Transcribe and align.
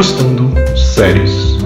Degustando 0.00 0.54
Séries. 0.78 1.58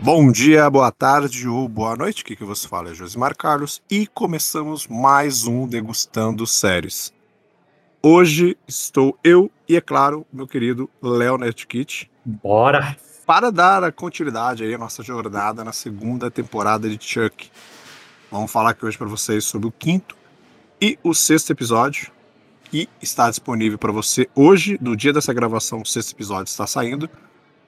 Bom 0.00 0.32
dia, 0.32 0.70
boa 0.70 0.90
tarde 0.90 1.46
ou 1.46 1.68
boa 1.68 1.94
noite, 1.94 2.22
o 2.22 2.24
que, 2.24 2.34
que 2.34 2.42
você 2.42 2.66
fala? 2.66 2.92
É 2.92 2.94
Josimar 2.94 3.36
Carlos 3.36 3.82
e 3.90 4.06
começamos 4.06 4.86
mais 4.86 5.46
um 5.46 5.68
Degustando 5.68 6.46
Séries. 6.46 7.12
Hoje 8.02 8.56
estou 8.66 9.18
eu 9.22 9.50
e, 9.68 9.76
é 9.76 9.82
claro, 9.82 10.24
meu 10.32 10.46
querido 10.46 10.88
Léo 11.02 11.36
Netkit 11.36 12.10
Bora! 12.24 12.96
Para 13.26 13.50
dar 13.50 13.90
continuidade 13.92 14.62
aí 14.62 14.72
à 14.72 14.78
nossa 14.78 15.02
jornada 15.02 15.64
na 15.64 15.72
segunda 15.72 16.30
temporada 16.30 16.88
de 16.88 16.96
Chuck. 17.04 17.50
Vamos 18.30 18.52
falar 18.52 18.70
aqui 18.70 18.86
hoje 18.86 18.96
para 18.96 19.08
vocês 19.08 19.44
sobre 19.44 19.66
o 19.66 19.72
quinto 19.72 20.16
e 20.80 20.96
o 21.02 21.12
sexto 21.12 21.50
episódio, 21.50 22.12
que 22.70 22.88
está 23.02 23.28
disponível 23.28 23.78
para 23.78 23.90
você 23.90 24.28
hoje, 24.32 24.78
no 24.80 24.96
dia 24.96 25.12
dessa 25.12 25.32
gravação, 25.34 25.82
o 25.82 25.86
sexto 25.86 26.12
episódio 26.12 26.48
está 26.48 26.68
saindo. 26.68 27.10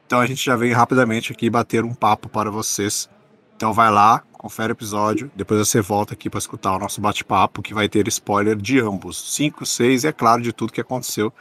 Então 0.06 0.20
a 0.20 0.26
gente 0.26 0.44
já 0.44 0.54
vem 0.54 0.72
rapidamente 0.72 1.32
aqui 1.32 1.50
bater 1.50 1.84
um 1.84 1.92
papo 1.92 2.28
para 2.28 2.52
vocês. 2.52 3.10
Então 3.56 3.72
vai 3.72 3.90
lá, 3.90 4.22
confere 4.34 4.72
o 4.72 4.74
episódio, 4.74 5.28
depois 5.34 5.58
você 5.58 5.80
volta 5.80 6.14
aqui 6.14 6.30
para 6.30 6.38
escutar 6.38 6.76
o 6.76 6.78
nosso 6.78 7.00
bate-papo, 7.00 7.62
que 7.62 7.74
vai 7.74 7.88
ter 7.88 8.06
spoiler 8.06 8.54
de 8.54 8.78
ambos, 8.78 9.34
5, 9.34 9.66
6 9.66 10.04
e 10.04 10.06
é 10.06 10.12
claro 10.12 10.40
de 10.40 10.52
tudo 10.52 10.72
que 10.72 10.80
aconteceu 10.80 11.32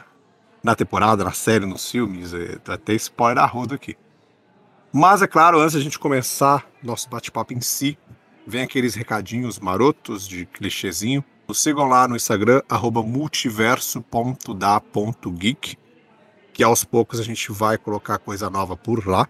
na 0.60 0.74
temporada, 0.74 1.22
na 1.22 1.30
série, 1.30 1.64
nos 1.64 1.88
filmes, 1.88 2.34
é, 2.34 2.58
ter 2.78 2.94
spoiler 2.96 3.44
arrudo 3.44 3.76
aqui. 3.76 3.96
Mas 4.92 5.20
é 5.20 5.26
claro, 5.26 5.58
antes 5.60 5.74
da 5.74 5.80
gente 5.80 5.98
começar 5.98 6.64
nosso 6.82 7.10
bate-papo 7.10 7.52
em 7.52 7.60
si, 7.60 7.98
vem 8.46 8.62
aqueles 8.62 8.94
recadinhos 8.94 9.58
marotos 9.58 10.26
de 10.26 10.46
clichêzinho. 10.46 11.22
Nos 11.46 11.62
sigam 11.62 11.86
lá 11.86 12.08
no 12.08 12.16
Instagram, 12.16 12.62
multiverso.da.geek, 13.04 15.76
que 16.52 16.64
aos 16.64 16.84
poucos 16.84 17.20
a 17.20 17.22
gente 17.22 17.52
vai 17.52 17.76
colocar 17.76 18.16
coisa 18.18 18.48
nova 18.48 18.74
por 18.76 19.06
lá. 19.06 19.28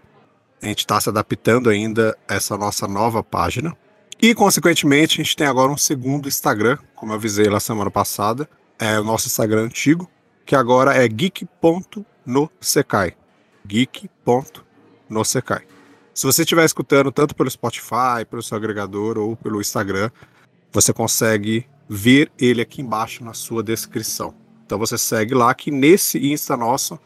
A 0.61 0.65
gente 0.65 0.79
está 0.79 0.99
se 0.99 1.07
adaptando 1.09 1.69
ainda 1.69 2.17
a 2.27 2.35
essa 2.35 2.57
nossa 2.57 2.87
nova 2.87 3.23
página. 3.23 3.75
E, 4.21 4.35
consequentemente, 4.35 5.19
a 5.19 5.23
gente 5.23 5.35
tem 5.35 5.47
agora 5.47 5.71
um 5.71 5.77
segundo 5.77 6.27
Instagram, 6.27 6.77
como 6.95 7.13
eu 7.13 7.15
avisei 7.15 7.47
lá 7.47 7.59
semana 7.59 7.91
passada. 7.91 8.49
É 8.77 8.99
o 8.99 9.03
nosso 9.03 9.27
Instagram 9.27 9.63
antigo, 9.63 10.09
que 10.45 10.55
agora 10.55 10.93
é 10.93 11.07
geek.nosekai. 11.07 13.15
Geek.nosekai. 13.65 14.68
Se 16.13 16.25
você 16.25 16.41
estiver 16.41 16.65
escutando 16.65 17.11
tanto 17.11 17.33
pelo 17.33 17.49
Spotify, 17.49 18.25
pelo 18.29 18.43
seu 18.43 18.57
agregador 18.57 19.17
ou 19.17 19.35
pelo 19.35 19.61
Instagram, 19.61 20.11
você 20.71 20.91
consegue 20.93 21.65
ver 21.87 22.31
ele 22.37 22.61
aqui 22.61 22.81
embaixo 22.81 23.23
na 23.23 23.33
sua 23.33 23.63
descrição. 23.63 24.35
Então 24.65 24.77
você 24.77 24.97
segue 24.97 25.33
lá 25.33 25.53
que 25.53 25.71
nesse 25.71 26.19
Insta 26.31 26.55
nosso 26.55 26.99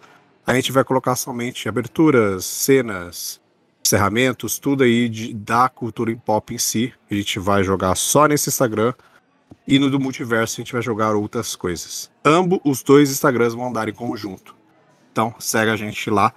a 0.45 0.53
gente 0.53 0.71
vai 0.71 0.83
colocar 0.83 1.15
somente 1.15 1.69
aberturas, 1.69 2.43
cenas, 2.43 3.39
encerramentos, 3.85 4.59
tudo 4.59 4.83
aí 4.83 5.07
de, 5.07 5.33
da 5.33 5.69
cultura 5.69 6.11
em 6.11 6.17
pop 6.17 6.53
em 6.53 6.57
si. 6.57 6.93
A 7.09 7.13
gente 7.13 7.39
vai 7.39 7.63
jogar 7.63 7.95
só 7.95 8.25
nesse 8.27 8.49
Instagram 8.49 8.93
e 9.65 9.79
no 9.79 9.89
do 9.89 9.99
multiverso 9.99 10.59
a 10.59 10.61
gente 10.63 10.73
vai 10.73 10.81
jogar 10.81 11.15
outras 11.15 11.55
coisas. 11.55 12.11
Ambos 12.25 12.59
os 12.65 12.83
dois 12.83 13.09
Instagrams 13.11 13.53
vão 13.53 13.67
andar 13.67 13.87
em 13.87 13.93
conjunto. 13.93 14.55
Então 15.11 15.33
segue 15.39 15.71
a 15.71 15.75
gente 15.77 16.09
lá. 16.09 16.33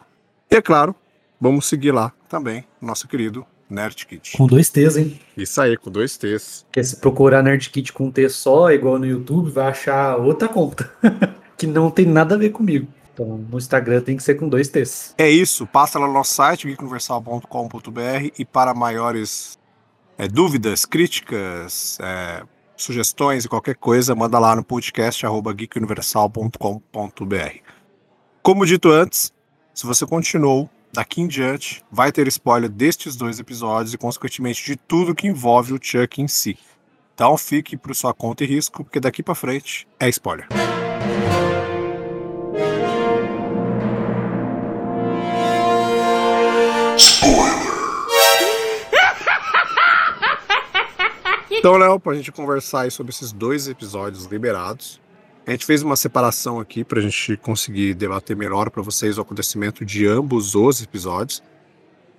E 0.49 0.55
é 0.55 0.63
claro, 0.63 0.95
vamos 1.41 1.67
seguir 1.67 1.93
lá 1.93 2.13
também 2.29 2.65
nosso 2.81 3.09
querido 3.09 3.47
Nerd 3.69 4.07
Kit. 4.07 4.37
Com 4.37 4.47
dois 4.47 4.71
T's, 4.71 4.97
hein? 4.97 5.21
Isso 5.37 5.61
aí, 5.61 5.77
com 5.77 5.91
dois 5.91 6.17
T's. 6.17 6.65
Porque 6.69 6.83
se 6.83 6.97
procurar 6.97 7.43
Nerd 7.43 7.69
Kit 7.71 7.93
com 7.93 8.11
T 8.11 8.29
só, 8.29 8.71
igual 8.71 8.99
no 8.99 9.07
YouTube, 9.07 9.51
vai 9.51 9.69
achar 9.69 10.17
outra 10.17 10.49
conta. 10.49 10.91
que 11.57 11.67
não 11.67 11.91
tem 11.91 12.07
nada 12.07 12.35
a 12.35 12.39
ver 12.39 12.51
comigo. 12.51 12.87
Então, 13.13 13.39
no 13.51 13.57
Instagram 13.57 14.03
tem 14.03 14.17
que 14.17 14.23
ser 14.23 14.35
com 14.35 14.49
dois 14.49 14.69
T's. 14.69 15.15
É 15.17 15.29
isso, 15.29 15.67
passa 15.67 15.99
lá 15.99 16.07
no 16.07 16.13
nosso 16.13 16.35
site, 16.35 16.67
geekuniversal.com.br 16.67 18.31
e 18.39 18.45
para 18.45 18.75
maiores 18.75 19.59
é, 20.19 20.29
dúvidas, 20.29 20.85
críticas, 20.85 21.99
é, 22.01 22.43
sugestões 22.77 23.45
e 23.45 23.49
qualquer 23.49 23.77
coisa, 23.77 24.15
manda 24.15 24.39
lá 24.39 24.55
no 24.55 24.63
podcast 24.63 25.25
arroba 25.25 25.55
geekuniversal.com.br. 25.55 27.57
Como 28.43 28.67
dito 28.67 28.91
antes, 28.91 29.33
se 29.75 29.87
você 29.87 30.07
continuou, 30.07 30.69
daqui 30.97 31.21
em 31.21 31.27
diante 31.27 31.85
vai 31.93 32.11
ter 32.11 32.27
spoiler 32.27 32.71
destes 32.71 33.17
dois 33.17 33.39
episódios 33.39 33.93
e, 33.93 33.99
consequentemente, 33.99 34.65
de 34.65 34.77
tudo 34.77 35.15
que 35.15 35.27
envolve 35.27 35.75
o 35.75 35.79
Chuck 35.81 36.21
em 36.21 36.27
si. 36.27 36.59
Então 37.15 37.37
fique 37.37 37.77
por 37.77 37.95
sua 37.95 38.15
conta 38.15 38.45
e 38.45 38.47
risco, 38.47 38.83
porque 38.83 38.99
daqui 38.99 39.23
para 39.23 39.35
frente 39.35 39.87
é 40.01 40.09
spoiler. 40.09 40.49
Então, 51.51 51.77
Léo, 51.77 51.99
pra 51.99 52.15
gente 52.15 52.31
conversar 52.31 52.91
sobre 52.93 53.13
esses 53.13 53.33
dois 53.33 53.67
episódios 53.67 54.27
liberados, 54.27 55.01
a 55.47 55.53
gente 55.53 55.65
fez 55.65 55.83
uma 55.83 55.95
separação 55.95 56.59
aqui 56.59 56.83
pra 56.83 57.01
gente 57.01 57.37
conseguir 57.37 57.95
debater 57.95 58.37
melhor 58.37 58.69
para 58.69 58.83
vocês 58.83 59.17
o 59.17 59.21
acontecimento 59.21 59.85
de 59.85 60.05
ambos 60.05 60.57
os 60.57 60.83
episódios. 60.83 61.41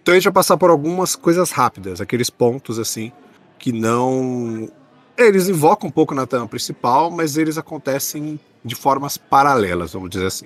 Então 0.01 0.13
a 0.13 0.15
gente 0.15 0.23
vai 0.23 0.33
passar 0.33 0.55
por 0.55 0.69
algumas 0.69 1.15
coisas 1.15 1.51
rápidas, 1.51 1.99
aqueles 1.99 2.29
pontos 2.29 2.79
assim 2.79 3.11
que 3.59 3.73
não. 3.73 4.71
Eles 5.17 5.49
invocam 5.49 5.89
um 5.89 5.91
pouco 5.91 6.15
na 6.15 6.25
trama 6.25 6.47
principal, 6.47 7.11
mas 7.11 7.37
eles 7.37 7.57
acontecem 7.57 8.39
de 8.63 8.75
formas 8.75 9.17
paralelas, 9.17 9.91
vamos 9.91 10.09
dizer 10.09 10.27
assim. 10.27 10.45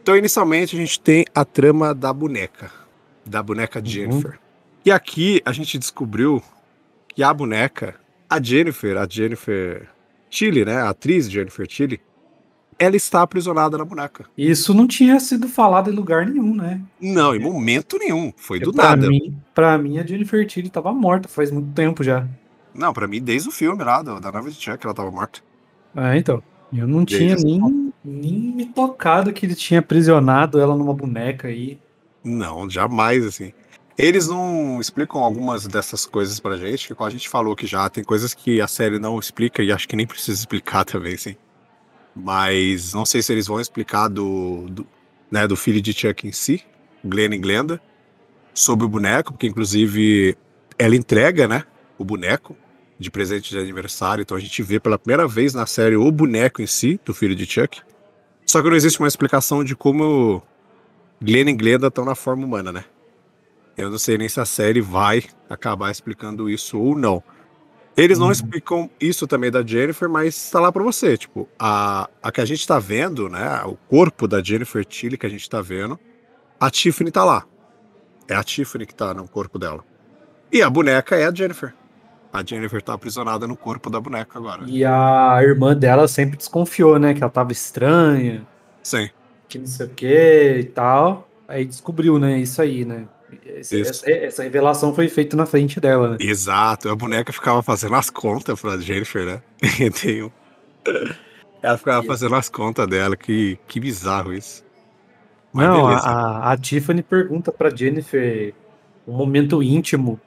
Então, 0.00 0.16
inicialmente, 0.16 0.76
a 0.76 0.78
gente 0.78 1.00
tem 1.00 1.24
a 1.34 1.44
trama 1.44 1.92
da 1.92 2.12
boneca, 2.12 2.70
da 3.24 3.42
boneca 3.42 3.84
Jennifer. 3.84 4.38
E 4.84 4.92
aqui 4.92 5.42
a 5.44 5.50
gente 5.50 5.78
descobriu 5.78 6.40
que 7.08 7.22
a 7.24 7.34
boneca, 7.34 7.96
a 8.30 8.40
Jennifer, 8.40 8.96
a 8.96 9.08
Jennifer 9.08 9.88
Tilly, 10.28 10.64
né? 10.64 10.76
A 10.76 10.90
atriz 10.90 11.30
Jennifer 11.30 11.66
Tilly, 11.66 12.00
ela 12.78 12.96
está 12.96 13.22
aprisionada 13.22 13.78
na 13.78 13.84
boneca. 13.84 14.26
Isso 14.36 14.74
não 14.74 14.86
tinha 14.86 15.18
sido 15.18 15.48
falado 15.48 15.90
em 15.90 15.94
lugar 15.94 16.26
nenhum, 16.26 16.54
né? 16.54 16.80
Não, 17.00 17.34
em 17.34 17.38
momento 17.38 17.98
nenhum. 17.98 18.32
Foi 18.36 18.58
do 18.58 18.72
pra 18.72 18.90
nada. 18.90 19.08
Mim, 19.08 19.36
pra 19.54 19.78
mim, 19.78 19.98
a 19.98 20.06
Jennifer 20.06 20.46
Tilly 20.46 20.68
tava 20.68 20.92
morta 20.92 21.28
faz 21.28 21.50
muito 21.50 21.72
tempo 21.72 22.04
já. 22.04 22.26
Não, 22.74 22.92
pra 22.92 23.08
mim, 23.08 23.22
desde 23.22 23.48
o 23.48 23.52
filme 23.52 23.82
lá, 23.82 24.02
da 24.02 24.18
da 24.18 24.30
nave 24.30 24.50
de 24.50 24.62
Chuck, 24.62 24.84
ela 24.84 24.94
tava 24.94 25.10
morta. 25.10 25.40
Ah, 25.94 26.16
então. 26.16 26.42
Eu 26.72 26.86
não 26.86 27.04
Desde 27.04 27.36
tinha 27.36 27.36
nem, 27.36 27.92
nem 28.04 28.32
me 28.32 28.66
tocado 28.66 29.32
que 29.32 29.46
ele 29.46 29.54
tinha 29.54 29.80
aprisionado 29.80 30.60
ela 30.60 30.76
numa 30.76 30.92
boneca 30.92 31.48
aí. 31.48 31.78
Não, 32.22 32.68
jamais, 32.68 33.24
assim. 33.24 33.52
Eles 33.98 34.28
não 34.28 34.78
explicam 34.78 35.22
algumas 35.22 35.66
dessas 35.66 36.04
coisas 36.04 36.38
pra 36.38 36.58
gente, 36.58 36.88
que 36.88 36.94
como 36.94 37.08
a 37.08 37.10
gente 37.10 37.28
falou 37.28 37.56
que 37.56 37.66
já 37.66 37.88
tem 37.88 38.04
coisas 38.04 38.34
que 38.34 38.60
a 38.60 38.68
série 38.68 38.98
não 38.98 39.18
explica 39.18 39.62
e 39.62 39.72
acho 39.72 39.88
que 39.88 39.96
nem 39.96 40.06
precisa 40.06 40.38
explicar 40.38 40.84
também, 40.86 41.16
sim. 41.16 41.34
Mas 42.14 42.92
não 42.92 43.06
sei 43.06 43.22
se 43.22 43.32
eles 43.32 43.46
vão 43.46 43.60
explicar 43.60 44.08
do, 44.08 44.66
do, 44.68 44.86
né, 45.30 45.46
do 45.46 45.56
filho 45.56 45.80
de 45.80 45.94
Chuck 45.94 46.26
em 46.26 46.32
si, 46.32 46.62
Glenn 47.02 47.32
e 47.32 47.38
Glenda, 47.38 47.80
sobre 48.52 48.84
o 48.84 48.88
boneco, 48.88 49.32
porque 49.32 49.46
inclusive 49.46 50.36
ela 50.78 50.94
entrega, 50.94 51.48
né, 51.48 51.64
o 51.98 52.04
boneco 52.04 52.54
de 52.98 53.10
presente 53.10 53.50
de 53.50 53.58
aniversário, 53.58 54.22
então 54.22 54.36
a 54.36 54.40
gente 54.40 54.62
vê 54.62 54.78
pela 54.78 54.98
primeira 54.98 55.26
vez 55.26 55.54
na 55.54 55.66
série 55.66 55.96
o 55.96 56.10
boneco 56.10 56.60
em 56.60 56.66
si, 56.66 57.00
do 57.04 57.14
filho 57.14 57.34
de 57.34 57.46
Chuck. 57.46 57.80
Só 58.46 58.62
que 58.62 58.68
não 58.68 58.76
existe 58.76 58.98
uma 58.98 59.08
explicação 59.08 59.64
de 59.64 59.74
como 59.74 60.42
Glenn 61.20 61.48
e 61.48 61.52
Glenda 61.54 61.88
estão 61.88 62.04
na 62.04 62.14
forma 62.14 62.44
humana, 62.44 62.72
né? 62.72 62.84
Eu 63.76 63.90
não 63.90 63.98
sei 63.98 64.16
nem 64.16 64.28
se 64.28 64.40
a 64.40 64.44
série 64.44 64.80
vai 64.80 65.24
acabar 65.50 65.90
explicando 65.90 66.48
isso 66.48 66.78
ou 66.80 66.96
não. 66.96 67.22
Eles 67.96 68.18
não 68.18 68.26
Uhum. 68.26 68.32
explicam 68.32 68.90
isso 69.00 69.26
também 69.26 69.50
da 69.50 69.62
Jennifer, 69.64 70.08
mas 70.08 70.50
tá 70.50 70.60
lá 70.60 70.70
pra 70.70 70.82
você. 70.82 71.16
Tipo, 71.16 71.48
a, 71.58 72.08
a 72.22 72.30
que 72.32 72.40
a 72.40 72.44
gente 72.44 72.66
tá 72.66 72.78
vendo, 72.78 73.28
né? 73.28 73.62
O 73.64 73.74
corpo 73.88 74.28
da 74.28 74.42
Jennifer 74.42 74.84
Tilly 74.84 75.16
que 75.16 75.26
a 75.26 75.28
gente 75.30 75.48
tá 75.48 75.60
vendo, 75.62 75.98
a 76.60 76.70
Tiffany 76.70 77.10
tá 77.10 77.24
lá. 77.24 77.44
É 78.28 78.34
a 78.34 78.42
Tiffany 78.42 78.84
que 78.86 78.94
tá 78.94 79.14
no 79.14 79.26
corpo 79.28 79.58
dela. 79.58 79.82
E 80.52 80.62
a 80.62 80.68
boneca 80.70 81.16
é 81.16 81.26
a 81.26 81.32
Jennifer. 81.34 81.74
A 82.32 82.44
Jennifer 82.44 82.82
tá 82.82 82.92
aprisionada 82.92 83.46
no 83.46 83.56
corpo 83.56 83.88
da 83.88 83.98
boneca 84.00 84.38
agora. 84.38 84.64
E 84.66 84.84
a 84.84 85.38
irmã 85.40 85.74
dela 85.74 86.06
sempre 86.06 86.36
desconfiou, 86.36 86.98
né? 86.98 87.14
Que 87.14 87.22
ela 87.22 87.30
tava 87.32 87.52
estranha, 87.52 88.46
Sim. 88.82 89.08
que 89.48 89.58
não 89.58 89.66
sei 89.66 89.86
o 89.86 89.90
que 89.90 90.56
e 90.60 90.64
tal. 90.64 91.28
Aí 91.48 91.64
descobriu, 91.64 92.18
né? 92.18 92.38
Isso 92.38 92.60
aí, 92.60 92.84
né? 92.84 93.06
Esse- 93.44 93.82
essa, 93.82 94.10
essa 94.10 94.42
revelação 94.42 94.94
foi 94.94 95.08
feita 95.08 95.36
na 95.36 95.46
frente 95.46 95.80
dela, 95.80 96.10
né? 96.10 96.16
Exato, 96.20 96.88
a 96.88 96.96
boneca 96.96 97.32
ficava 97.32 97.62
fazendo 97.62 97.94
as 97.94 98.10
contas 98.10 98.60
pra 98.60 98.76
Jennifer, 98.78 99.24
né? 99.26 99.42
Tem. 100.00 100.32
Ela 101.62 101.78
ficava 101.78 102.06
fazendo 102.06 102.34
as 102.34 102.48
contas 102.48 102.86
dela, 102.86 103.16
que, 103.16 103.58
que 103.66 103.80
bizarro 103.80 104.32
isso. 104.32 104.64
Mas 105.52 105.66
Não, 105.66 105.86
a, 105.88 106.52
a, 106.52 106.56
Tiffany 106.56 107.02
pergunta 107.02 107.50
pra 107.50 107.74
Jennifer 107.74 108.52
um 109.06 109.14
momento 109.14 109.62
íntimo 109.62 110.20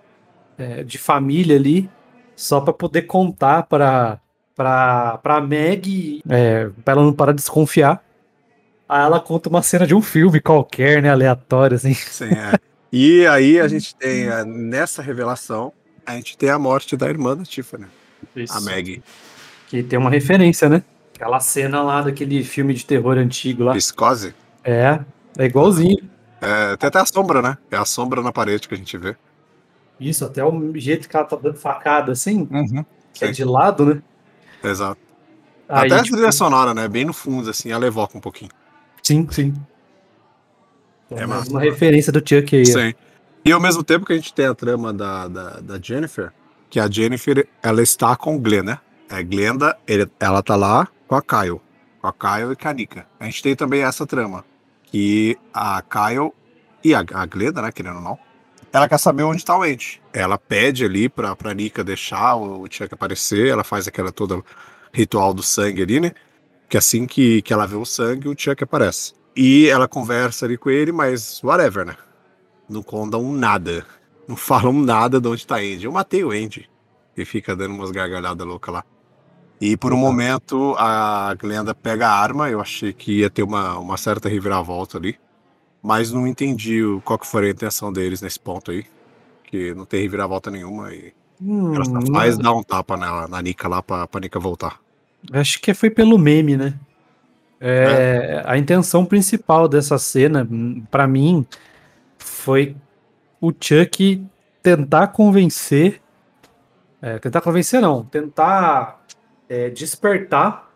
é, 0.57 0.83
de 0.83 0.97
família 0.97 1.55
ali, 1.55 1.89
só 2.35 2.59
para 2.59 2.73
poder 2.73 3.03
contar 3.03 3.63
para 3.63 4.19
pra, 4.55 5.17
pra 5.19 5.39
Meg, 5.39 6.21
é, 6.27 6.69
pra 6.83 6.93
ela 6.93 7.03
não 7.03 7.13
parar 7.13 7.31
de 7.31 7.37
desconfiar. 7.37 8.03
Aí 8.89 9.03
ela 9.03 9.19
conta 9.19 9.47
uma 9.47 9.61
cena 9.61 9.85
de 9.85 9.93
um 9.95 10.01
filme 10.01 10.41
qualquer, 10.41 11.01
né? 11.01 11.09
Aleatório, 11.09 11.75
assim. 11.75 11.93
Sim, 11.93 12.25
é. 12.33 12.59
E 12.91 13.25
aí 13.27 13.59
a 13.59 13.67
gente 13.67 13.95
tem, 13.95 14.27
a- 14.29 14.43
nessa 14.43 15.01
revelação, 15.01 15.71
a 16.05 16.15
gente 16.15 16.37
tem 16.37 16.49
a 16.49 16.57
morte 16.57 16.97
da 16.97 17.07
irmã 17.07 17.35
da 17.37 17.43
Tiffany, 17.43 17.85
a 18.49 18.61
Maggie. 18.61 19.03
Que 19.67 19.83
tem 19.83 19.99
uma 19.99 20.09
referência, 20.09 20.67
né? 20.67 20.83
Aquela 21.15 21.39
cena 21.39 21.81
lá 21.83 22.01
daquele 22.01 22.43
filme 22.43 22.73
de 22.73 22.85
terror 22.85 23.17
antigo 23.17 23.63
lá. 23.63 23.73
Viscose. 23.73 24.33
É, 24.63 24.99
é 25.37 25.45
igualzinho. 25.45 26.09
É, 26.41 26.75
tem 26.77 26.87
até 26.87 26.99
a 26.99 27.05
sombra, 27.05 27.41
né? 27.41 27.57
É 27.69 27.75
a 27.77 27.85
sombra 27.85 28.21
na 28.23 28.31
parede 28.31 28.67
que 28.67 28.73
a 28.73 28.77
gente 28.77 28.97
vê. 28.97 29.15
Isso, 29.99 30.23
até 30.23 30.43
o 30.43 30.71
jeito 30.77 31.09
que 31.09 31.15
ela 31.15 31.25
tá 31.25 31.35
dando 31.35 31.57
facada, 31.57 32.13
assim, 32.13 32.47
Uhum. 32.49 32.85
que 33.13 33.25
é 33.25 33.31
de 33.31 33.43
lado, 33.43 33.85
né? 33.85 34.01
Exato. 34.63 34.99
Aí, 35.67 35.87
até 35.91 35.99
a 35.99 36.03
tipo, 36.03 36.15
trilha 36.15 36.31
sonora, 36.31 36.73
né? 36.73 36.87
Bem 36.87 37.05
no 37.05 37.13
fundo, 37.13 37.49
assim, 37.49 37.69
ela 37.71 37.85
evoca 37.85 38.17
um 38.17 38.21
pouquinho. 38.21 38.49
Sim, 39.03 39.27
sim. 39.29 39.53
É 41.11 41.21
É 41.23 41.25
massa. 41.25 41.49
uma 41.49 41.59
referência 41.61 42.11
do 42.11 42.19
Chuck 42.19 42.55
aí. 42.55 42.65
Sim. 42.65 42.93
E 43.45 43.51
ao 43.51 43.59
mesmo 43.59 43.83
tempo 43.83 44.05
que 44.05 44.13
a 44.13 44.15
gente 44.15 44.33
tem 44.33 44.45
a 44.45 44.53
trama 44.53 44.93
da, 44.93 45.27
da, 45.27 45.49
da 45.59 45.79
Jennifer, 45.81 46.31
que 46.69 46.79
a 46.79 46.89
Jennifer, 46.89 47.47
ela 47.63 47.81
está 47.81 48.15
com 48.15 48.35
o 48.35 48.39
Glenn, 48.39 48.63
né? 48.63 48.79
A 49.09 49.21
Glenda, 49.21 49.75
ele- 49.87 50.09
ela 50.19 50.43
tá 50.43 50.55
lá 50.55 50.87
com 51.07 51.15
a 51.15 51.21
Kyle. 51.21 51.59
Com 52.01 52.07
a 52.07 52.13
Kyle 52.13 52.51
e 52.51 52.55
com 52.55 52.67
a 52.67 52.73
Nika. 52.73 53.05
A 53.19 53.25
gente 53.25 53.41
tem 53.41 53.55
também 53.55 53.81
essa 53.81 54.05
trama, 54.05 54.45
que 54.83 55.37
a 55.53 55.81
Kyle 55.81 56.31
e 56.83 56.93
a, 56.93 56.99
a 57.13 57.25
Glenda, 57.25 57.61
né, 57.61 57.71
querendo 57.71 57.95
ou 57.97 58.01
não, 58.03 58.19
ela 58.71 58.87
quer 58.87 58.99
saber 58.99 59.23
onde 59.23 59.43
tá 59.43 59.57
o 59.57 59.65
Ente. 59.65 59.99
Ela 60.13 60.37
pede 60.37 60.85
ali 60.85 61.09
pra, 61.09 61.35
pra 61.35 61.53
Nika 61.55 61.83
deixar 61.83 62.35
o, 62.35 62.61
o 62.61 62.67
Chuck 62.69 62.93
aparecer, 62.93 63.47
ela 63.47 63.63
faz 63.63 63.87
aquela 63.87 64.11
toda 64.11 64.41
ritual 64.93 65.33
do 65.33 65.41
sangue 65.41 65.81
ali, 65.81 65.99
né? 65.99 66.11
Que 66.69 66.77
assim 66.77 67.07
que, 67.07 67.41
que 67.41 67.51
ela 67.51 67.65
vê 67.65 67.75
o 67.75 67.85
sangue, 67.85 68.27
o 68.29 68.35
Chuck 68.37 68.63
aparece. 68.63 69.13
E 69.41 69.69
ela 69.69 69.87
conversa 69.87 70.45
ali 70.45 70.57
com 70.57 70.69
ele, 70.69 70.91
mas 70.91 71.41
whatever, 71.41 71.85
né? 71.85 71.95
Não 72.69 72.83
contam 72.83 73.31
nada. 73.31 73.85
Não 74.27 74.35
falam 74.37 74.73
nada 74.73 75.21
de 75.21 75.27
onde 75.29 75.47
tá 75.47 75.55
Andy. 75.55 75.85
Eu 75.85 75.93
matei 75.93 76.25
o 76.25 76.31
Andy. 76.31 76.69
E 77.15 77.23
fica 77.23 77.55
dando 77.55 77.73
umas 77.73 77.89
gargalhadas 77.89 78.45
loucas 78.45 78.73
lá. 78.73 78.83
E 79.61 79.77
por 79.77 79.93
um 79.93 79.97
momento 79.97 80.75
a 80.77 81.33
Glenda 81.39 81.73
pega 81.73 82.09
a 82.09 82.19
arma. 82.19 82.49
Eu 82.49 82.59
achei 82.59 82.91
que 82.91 83.19
ia 83.19 83.29
ter 83.29 83.43
uma, 83.43 83.77
uma 83.79 83.95
certa 83.95 84.27
reviravolta 84.27 84.97
ali. 84.97 85.17
Mas 85.81 86.11
não 86.11 86.27
entendi 86.27 86.83
o- 86.83 86.99
qual 86.99 87.17
que 87.17 87.25
foi 87.25 87.47
a 87.47 87.51
intenção 87.51 87.93
deles 87.93 88.21
nesse 88.21 88.39
ponto 88.39 88.71
aí. 88.71 88.85
Que 89.45 89.73
não 89.73 89.85
tem 89.85 90.01
reviravolta 90.01 90.51
nenhuma. 90.51 90.93
E 90.93 91.13
Hum, 91.41 91.73
ela 91.73 91.85
só 91.85 92.01
faz 92.11 92.37
dar 92.37 92.51
um 92.51 92.61
tapa 92.61 92.97
na, 92.97 93.25
na 93.25 93.41
Nika 93.41 93.69
lá 93.69 93.81
pra, 93.81 94.05
pra 94.05 94.19
Nika 94.19 94.37
voltar. 94.37 94.81
Acho 95.31 95.61
que 95.61 95.73
foi 95.73 95.89
pelo 95.89 96.17
meme, 96.17 96.57
né? 96.57 96.73
É, 97.61 98.41
A 98.45 98.57
intenção 98.57 99.05
principal 99.05 99.67
dessa 99.67 99.97
cena, 99.97 100.47
hum, 100.49 100.83
pra 100.89 101.07
mim, 101.07 101.45
foi 102.17 102.75
o 103.41 103.51
Chuck 103.51 104.23
tentar 104.63 105.07
convencer. 105.07 106.01
é, 107.01 107.17
tentar 107.19 107.41
convencer, 107.41 107.81
não. 107.81 108.03
Tentar 108.03 109.01
é, 109.47 109.69
despertar 109.69 110.69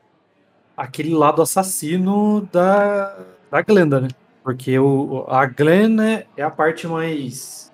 aquele 0.76 1.14
lado 1.14 1.42
assassino 1.42 2.48
da, 2.52 3.18
da 3.52 3.62
Glenda, 3.62 4.02
né? 4.02 4.08
Porque 4.44 4.78
o, 4.78 5.26
a 5.30 5.46
Glenn 5.46 6.00
é, 6.02 6.26
é 6.36 6.44
a 6.44 6.50
parte 6.50 6.88
mais 6.88 7.72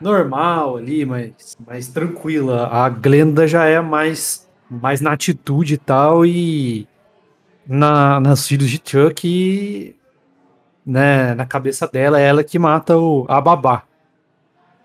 normal 0.00 0.76
ali, 0.76 1.04
mais, 1.04 1.56
mais 1.64 1.88
tranquila. 1.88 2.68
A 2.68 2.88
Glenda 2.88 3.46
já 3.46 3.66
é 3.66 3.80
mais, 3.80 4.48
mais 4.68 5.00
na 5.00 5.12
atitude 5.12 5.74
e 5.74 5.78
tal, 5.78 6.24
e 6.26 6.88
na, 7.68 8.18
nas 8.18 8.46
filhos 8.48 8.70
de 8.70 8.80
Chuck, 8.84 9.94
né, 10.84 11.34
na 11.34 11.44
cabeça 11.44 11.86
dela, 11.86 12.20
é 12.20 12.24
ela 12.26 12.42
que 12.42 12.58
mata 12.58 12.96
o, 12.96 13.26
a 13.28 13.40
babá. 13.40 13.82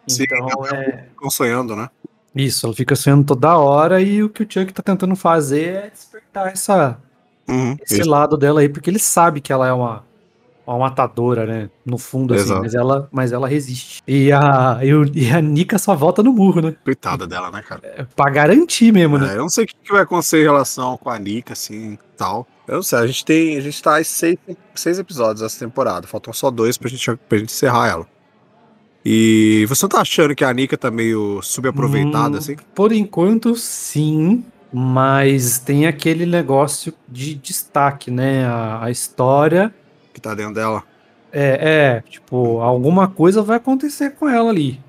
Sim, 0.05 0.23
Então 0.23 0.65
é. 0.67 1.05
Ficam 1.09 1.29
sonhando, 1.29 1.75
né? 1.75 1.89
Isso, 2.35 2.65
ela 2.65 2.75
fica 2.75 2.95
sonhando 2.95 3.23
toda 3.25 3.57
hora 3.57 4.01
e 4.01 4.21
o 4.21 4.29
que 4.29 4.43
o 4.43 4.47
Chuck 4.49 4.73
tá 4.73 4.83
tentando 4.83 5.15
fazer 5.15 5.85
é 5.85 5.89
despertar 5.89 6.51
essa, 6.51 6.99
Uhum, 7.47 7.77
esse 7.81 8.01
isso. 8.01 8.09
lado 8.09 8.37
dela 8.37 8.61
aí, 8.61 8.69
porque 8.69 8.89
ele 8.89 8.99
sabe 8.99 9.41
que 9.41 9.51
ela 9.51 9.67
é 9.67 9.73
uma, 9.73 10.03
uma 10.65 10.79
matadora, 10.79 11.45
né? 11.45 11.69
No 11.85 11.97
fundo, 11.97 12.33
assim, 12.33 12.53
mas 12.53 12.73
ela, 12.73 13.07
mas 13.11 13.31
ela 13.31 13.47
resiste. 13.47 14.01
E 14.07 14.31
a, 14.31 14.79
e, 14.81 15.19
e 15.19 15.31
a 15.31 15.41
Nika 15.41 15.77
só 15.77 15.95
volta 15.95 16.23
no 16.23 16.31
murro, 16.31 16.61
né? 16.61 16.75
Coitada 16.83 17.27
dela, 17.27 17.51
né, 17.51 17.61
cara? 17.61 17.81
É 17.83 18.03
Pra 18.15 18.29
garantir 18.31 18.91
mesmo, 18.91 19.17
né? 19.17 19.33
É, 19.33 19.35
eu 19.35 19.41
não 19.41 19.49
sei 19.49 19.65
o 19.65 19.67
que 19.67 19.75
que 19.83 19.91
vai 19.91 20.03
acontecer 20.03 20.39
em 20.39 20.43
relação 20.43 20.97
com 20.97 21.09
a 21.09 21.19
Nika, 21.19 21.53
assim, 21.53 21.97
tal. 22.17 22.47
Eu 22.67 22.75
não 22.75 22.83
sei, 22.83 22.99
a 22.99 23.07
gente 23.07 23.25
tem. 23.25 23.57
A 23.57 23.61
gente 23.61 23.81
tá 23.83 23.99
em 23.99 24.03
seis, 24.03 24.37
seis 24.73 24.99
episódios 24.99 25.41
dessa 25.41 25.59
temporada. 25.59 26.07
Faltam 26.07 26.31
só 26.33 26.49
dois 26.49 26.77
pra 26.77 26.89
gente, 26.89 27.15
pra 27.27 27.37
gente 27.37 27.49
encerrar 27.51 27.89
ela. 27.89 28.07
E 29.05 29.65
você 29.67 29.83
não 29.83 29.89
tá 29.89 29.99
achando 30.01 30.33
que 30.33 30.45
a 30.45 30.53
Nika 30.53 30.77
tá 30.77 30.89
meio 30.89 31.41
subaproveitada, 31.41 32.35
Hum, 32.35 32.39
assim? 32.39 32.55
Por 32.73 32.91
enquanto, 32.93 33.55
sim. 33.55 34.45
Mas 34.71 35.59
tem 35.59 35.85
aquele 35.85 36.25
negócio 36.25 36.93
de 37.07 37.35
destaque, 37.35 38.09
né? 38.09 38.45
A, 38.45 38.85
a 38.85 38.91
história 38.91 39.73
Que 40.13 40.21
tá 40.21 40.33
dentro 40.33 40.53
dela? 40.55 40.83
é, 41.31 41.97
é, 41.97 42.01
tipo, 42.09 42.59
alguma 42.61 43.07
coisa 43.07 43.41
vai 43.43 43.57
acontecer 43.57 44.11
com 44.11 44.27
ela 44.29 44.49
ali. 44.49 44.79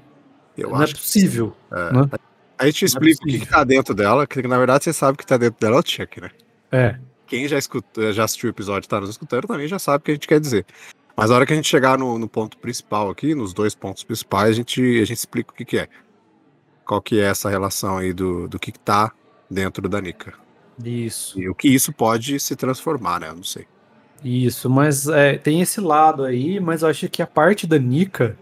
Eu 0.56 0.70
Não 0.70 0.80
é 0.80 0.84
acho. 0.84 0.94
que 0.94 1.00
possível. 1.00 1.54
é. 1.72 1.92
né? 1.92 2.08
A 2.56 2.66
gente 2.66 2.84
explica 2.84 3.20
o 3.24 3.26
que, 3.26 3.40
que 3.40 3.46
tá 3.48 3.64
dentro 3.64 3.92
dela, 3.94 4.26
que 4.28 4.40
na 4.46 4.56
verdade 4.56 4.84
você 4.84 4.92
sabe 4.92 5.18
que 5.18 5.26
tá 5.26 5.36
dentro 5.36 5.58
dela 5.60 5.76
é 5.76 5.80
o 5.80 5.82
Chuck, 5.84 6.20
né? 6.20 6.30
É. 6.70 6.96
Quem 7.26 7.48
já, 7.48 7.58
escutou, 7.58 8.12
já 8.12 8.24
assistiu 8.24 8.48
o 8.48 8.52
episódio 8.52 8.86
e 8.86 8.88
tá 8.88 9.00
nos 9.00 9.10
escutando 9.10 9.46
também 9.46 9.66
já 9.66 9.78
sabe 9.78 10.02
o 10.02 10.04
que 10.04 10.10
a 10.10 10.14
gente 10.14 10.28
quer 10.28 10.40
dizer. 10.40 10.66
Mas 11.16 11.30
na 11.30 11.36
hora 11.36 11.46
que 11.46 11.52
a 11.52 11.56
gente 11.56 11.68
chegar 11.68 11.96
no, 11.98 12.18
no 12.18 12.28
ponto 12.28 12.58
principal 12.58 13.08
aqui, 13.08 13.34
nos 13.34 13.52
dois 13.52 13.74
pontos 13.74 14.02
principais, 14.02 14.50
a 14.50 14.52
gente, 14.52 14.80
a 15.00 15.04
gente 15.04 15.18
explica 15.18 15.52
o 15.52 15.54
que, 15.54 15.64
que 15.64 15.78
é. 15.78 15.88
Qual 16.84 17.00
que 17.00 17.20
é 17.20 17.24
essa 17.24 17.48
relação 17.48 17.98
aí 17.98 18.12
do, 18.12 18.48
do 18.48 18.58
que, 18.58 18.72
que 18.72 18.78
tá 18.78 19.12
dentro 19.50 19.88
da 19.88 20.00
Nika. 20.00 20.34
Isso. 20.82 21.40
E 21.40 21.48
o 21.48 21.54
que 21.54 21.68
isso 21.68 21.92
pode 21.92 22.38
se 22.40 22.56
transformar, 22.56 23.20
né? 23.20 23.28
Eu 23.28 23.36
não 23.36 23.44
sei. 23.44 23.66
Isso, 24.22 24.68
mas 24.70 25.06
é, 25.06 25.36
tem 25.36 25.60
esse 25.60 25.80
lado 25.80 26.24
aí, 26.24 26.58
mas 26.58 26.82
eu 26.82 26.88
acho 26.88 27.08
que 27.08 27.22
a 27.22 27.26
parte 27.26 27.66
da 27.66 27.78
Nika 27.78 28.36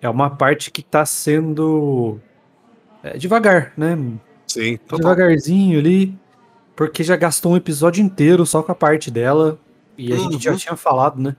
é 0.00 0.08
uma 0.08 0.30
parte 0.30 0.70
que 0.70 0.82
tá 0.82 1.04
sendo 1.04 2.20
é, 3.02 3.16
devagar, 3.16 3.72
né? 3.76 3.96
Sim, 4.46 4.76
total. 4.76 4.98
Devagarzinho 4.98 5.78
ali, 5.78 6.14
porque 6.76 7.02
já 7.02 7.16
gastou 7.16 7.52
um 7.52 7.56
episódio 7.56 8.02
inteiro 8.02 8.44
só 8.46 8.62
com 8.62 8.72
a 8.72 8.74
parte 8.74 9.10
dela, 9.10 9.58
e 9.96 10.12
a 10.12 10.16
gente 10.16 10.42
já 10.42 10.52
Uhum. 10.52 10.56
tinha 10.56 10.76
falado, 10.76 11.20
né? 11.20 11.36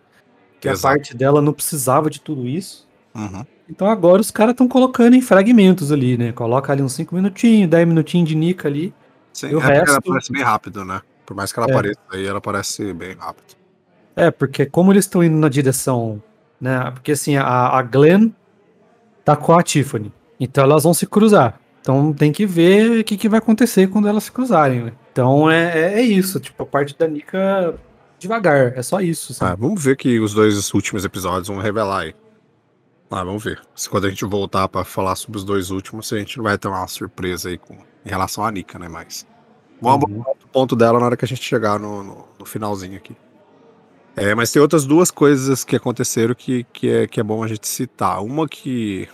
Que 0.60 0.70
a 0.70 0.74
Exato. 0.74 0.94
parte 0.96 1.16
dela 1.16 1.42
não 1.42 1.52
precisava 1.54 2.10
de 2.10 2.22
tudo 2.22 2.48
isso. 2.48 2.88
Uhum. 3.16 3.46
Então 3.70 3.88
agora 3.88 4.22
os 4.22 4.32
caras 4.32 4.52
estão 4.54 4.68
colocando 4.68 5.16
em 5.16 5.22
fragmentos 5.22 5.92
ali, 5.92 6.18
né? 6.18 6.32
Coloca 6.32 6.72
ali 6.72 6.82
uns 6.82 6.94
5 6.94 7.16
minutinhos, 7.16 7.70
10 7.70 7.88
minutinhos 7.88 8.30
de 8.30 8.36
Nika 8.36 8.68
ali. 8.68 8.94
Sim, 9.34 9.48
E 9.48 9.56
o 9.56 9.58
é 9.58 9.62
porque 9.62 9.72
ela 9.72 9.80
resto- 9.86 9.98
aparece 9.98 10.32
bem 10.32 10.42
rápido, 10.44 10.86
né? 10.86 11.02
Por 11.26 11.36
mais 11.36 11.52
que 11.52 11.60
ela 11.60 11.68
É. 11.68 11.72
apareça 11.72 12.00
aí, 12.12 12.26
ela 12.26 12.38
aparece 12.38 12.94
bem 12.94 13.16
rápido. 13.18 13.56
É, 14.16 14.30
porque 14.30 14.66
como 14.66 14.92
eles 14.94 15.06
estão 15.06 15.24
indo 15.24 15.36
na 15.38 15.50
direção, 15.50 16.22
né? 16.62 16.92
Porque 16.92 17.14
assim, 17.14 17.36
a, 17.36 17.46
a 17.70 17.82
Glenn 17.82 18.30
tá 19.26 19.36
com 19.36 19.54
a 19.54 19.64
Tiffany. 19.64 20.12
Então 20.40 20.64
elas 20.64 20.84
vão 20.84 20.94
se 20.94 21.08
cruzar. 21.08 21.60
Então 21.82 22.14
tem 22.14 22.32
que 22.32 22.46
ver 22.46 23.00
o 23.00 23.04
que, 23.04 23.18
que 23.18 23.28
vai 23.30 23.40
acontecer 23.40 23.88
quando 23.90 24.08
elas 24.08 24.26
se 24.26 24.32
cruzarem, 24.32 24.84
né? 24.84 24.92
Então 25.14 25.50
é, 25.50 25.80
é, 25.80 25.94
é 26.00 26.02
isso. 26.02 26.40
Tipo, 26.40 26.64
a 26.64 26.66
parte 26.66 26.98
da 26.98 27.08
Nika 27.08 27.76
devagar. 28.20 28.74
É 28.78 28.82
só 28.82 29.00
isso. 29.00 29.32
Ah, 29.34 29.36
Sabe? 29.36 29.62
vamos 29.62 29.82
ver 29.84 29.96
que 29.96 30.20
os 30.20 30.34
dois 30.34 30.74
últimos 30.74 31.06
episódios 31.06 31.48
vão 31.48 31.58
revelar 31.60 32.02
aí. 32.02 32.16
Ah, 33.12 33.24
vamos 33.24 33.44
ver. 33.44 33.62
Se 33.76 33.88
quando 33.90 34.06
a 34.08 34.10
gente 34.10 34.26
voltar 34.26 34.68
pra 34.68 34.84
falar 34.84 35.16
sobre 35.16 35.38
os 35.38 35.44
dois 35.44 35.70
últimos, 35.70 36.08
se 36.08 36.16
a 36.16 36.18
gente 36.18 36.36
não 36.38 36.44
vai 36.44 36.58
ter 36.58 36.68
uma 36.68 36.88
surpresa 36.88 37.50
aí 37.50 37.60
com, 37.60 37.76
em 37.76 38.10
relação 38.10 38.44
à 38.44 38.52
Nika, 38.52 38.78
né? 38.80 38.88
Mas. 38.90 39.26
Vamos 39.80 40.10
Uhum. 40.10 40.22
o 40.22 40.48
ponto 40.52 40.76
dela 40.76 41.00
na 41.00 41.06
hora 41.06 41.18
que 41.18 41.26
a 41.26 41.28
gente 41.28 41.44
chegar 41.44 41.78
no, 41.80 42.04
no, 42.04 42.28
no 42.40 42.46
finalzinho 42.46 42.98
aqui. 42.98 43.16
É, 44.16 44.34
mas 44.34 44.52
tem 44.52 44.62
outras 44.62 44.86
duas 44.86 45.12
coisas 45.12 45.64
que 45.64 45.76
aconteceram 45.76 46.34
que, 46.34 46.64
que, 46.72 46.90
é, 46.90 47.08
que 47.08 47.20
é 47.20 47.24
bom 47.24 47.44
a 47.44 47.48
gente 47.48 47.68
citar. 47.68 48.24
Uma 48.24 48.48
que, 48.48 49.08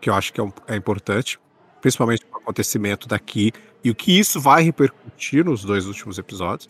que 0.00 0.08
eu 0.08 0.14
acho 0.14 0.32
que 0.32 0.40
é, 0.40 0.44
um- 0.44 0.52
é 0.66 0.74
importante, 0.76 1.38
principalmente 1.80 2.24
o 2.32 2.36
acontecimento 2.36 3.06
daqui 3.06 3.52
e 3.84 3.90
o 3.90 3.94
que 3.94 4.18
isso 4.18 4.40
vai 4.40 4.62
repercutir 4.62 5.44
nos 5.44 5.64
dois 5.64 5.86
últimos 5.86 6.18
episódios. 6.18 6.68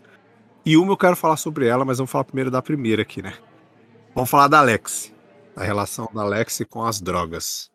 E 0.65 0.77
uma 0.77 0.93
eu 0.93 0.97
quero 0.97 1.17
falar 1.17 1.37
sobre 1.37 1.67
ela, 1.67 1.85
mas 1.85 1.99
vamos 1.99 2.11
falar 2.11 2.25
primeiro 2.25 2.51
da 2.51 2.61
primeira 2.61 3.03
aqui, 3.03 3.23
né? 3.23 3.35
Vamos 4.15 4.29
falar 4.31 4.49
da 4.49 4.59
Alex, 4.59 5.13
da 5.55 5.63
relação 5.63 6.09
da 6.15 6.23
Alex 6.23 6.63
com 6.69 6.83
as 6.85 7.01
drogas. 7.01 7.71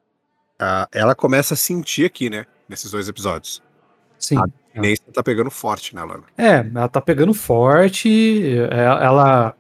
Ah, 0.60 0.88
ela 0.92 1.16
começa 1.16 1.54
a 1.54 1.58
sentir 1.58 2.06
aqui, 2.06 2.30
né? 2.30 2.46
Nesses 2.68 2.92
dois 2.92 3.08
episódios. 3.08 3.64
Sim. 4.20 4.38
Ah, 4.38 4.46
Nem 4.76 4.96
tá 5.14 5.24
pegando 5.24 5.50
forte. 5.50 5.96
Né? 5.96 6.02
É, 6.38 6.66
ela 6.74 6.88
tá 6.88 7.02
pegando 7.02 7.34
forte. 7.34 8.58
é, 8.72 8.84
Ela. 9.04 9.56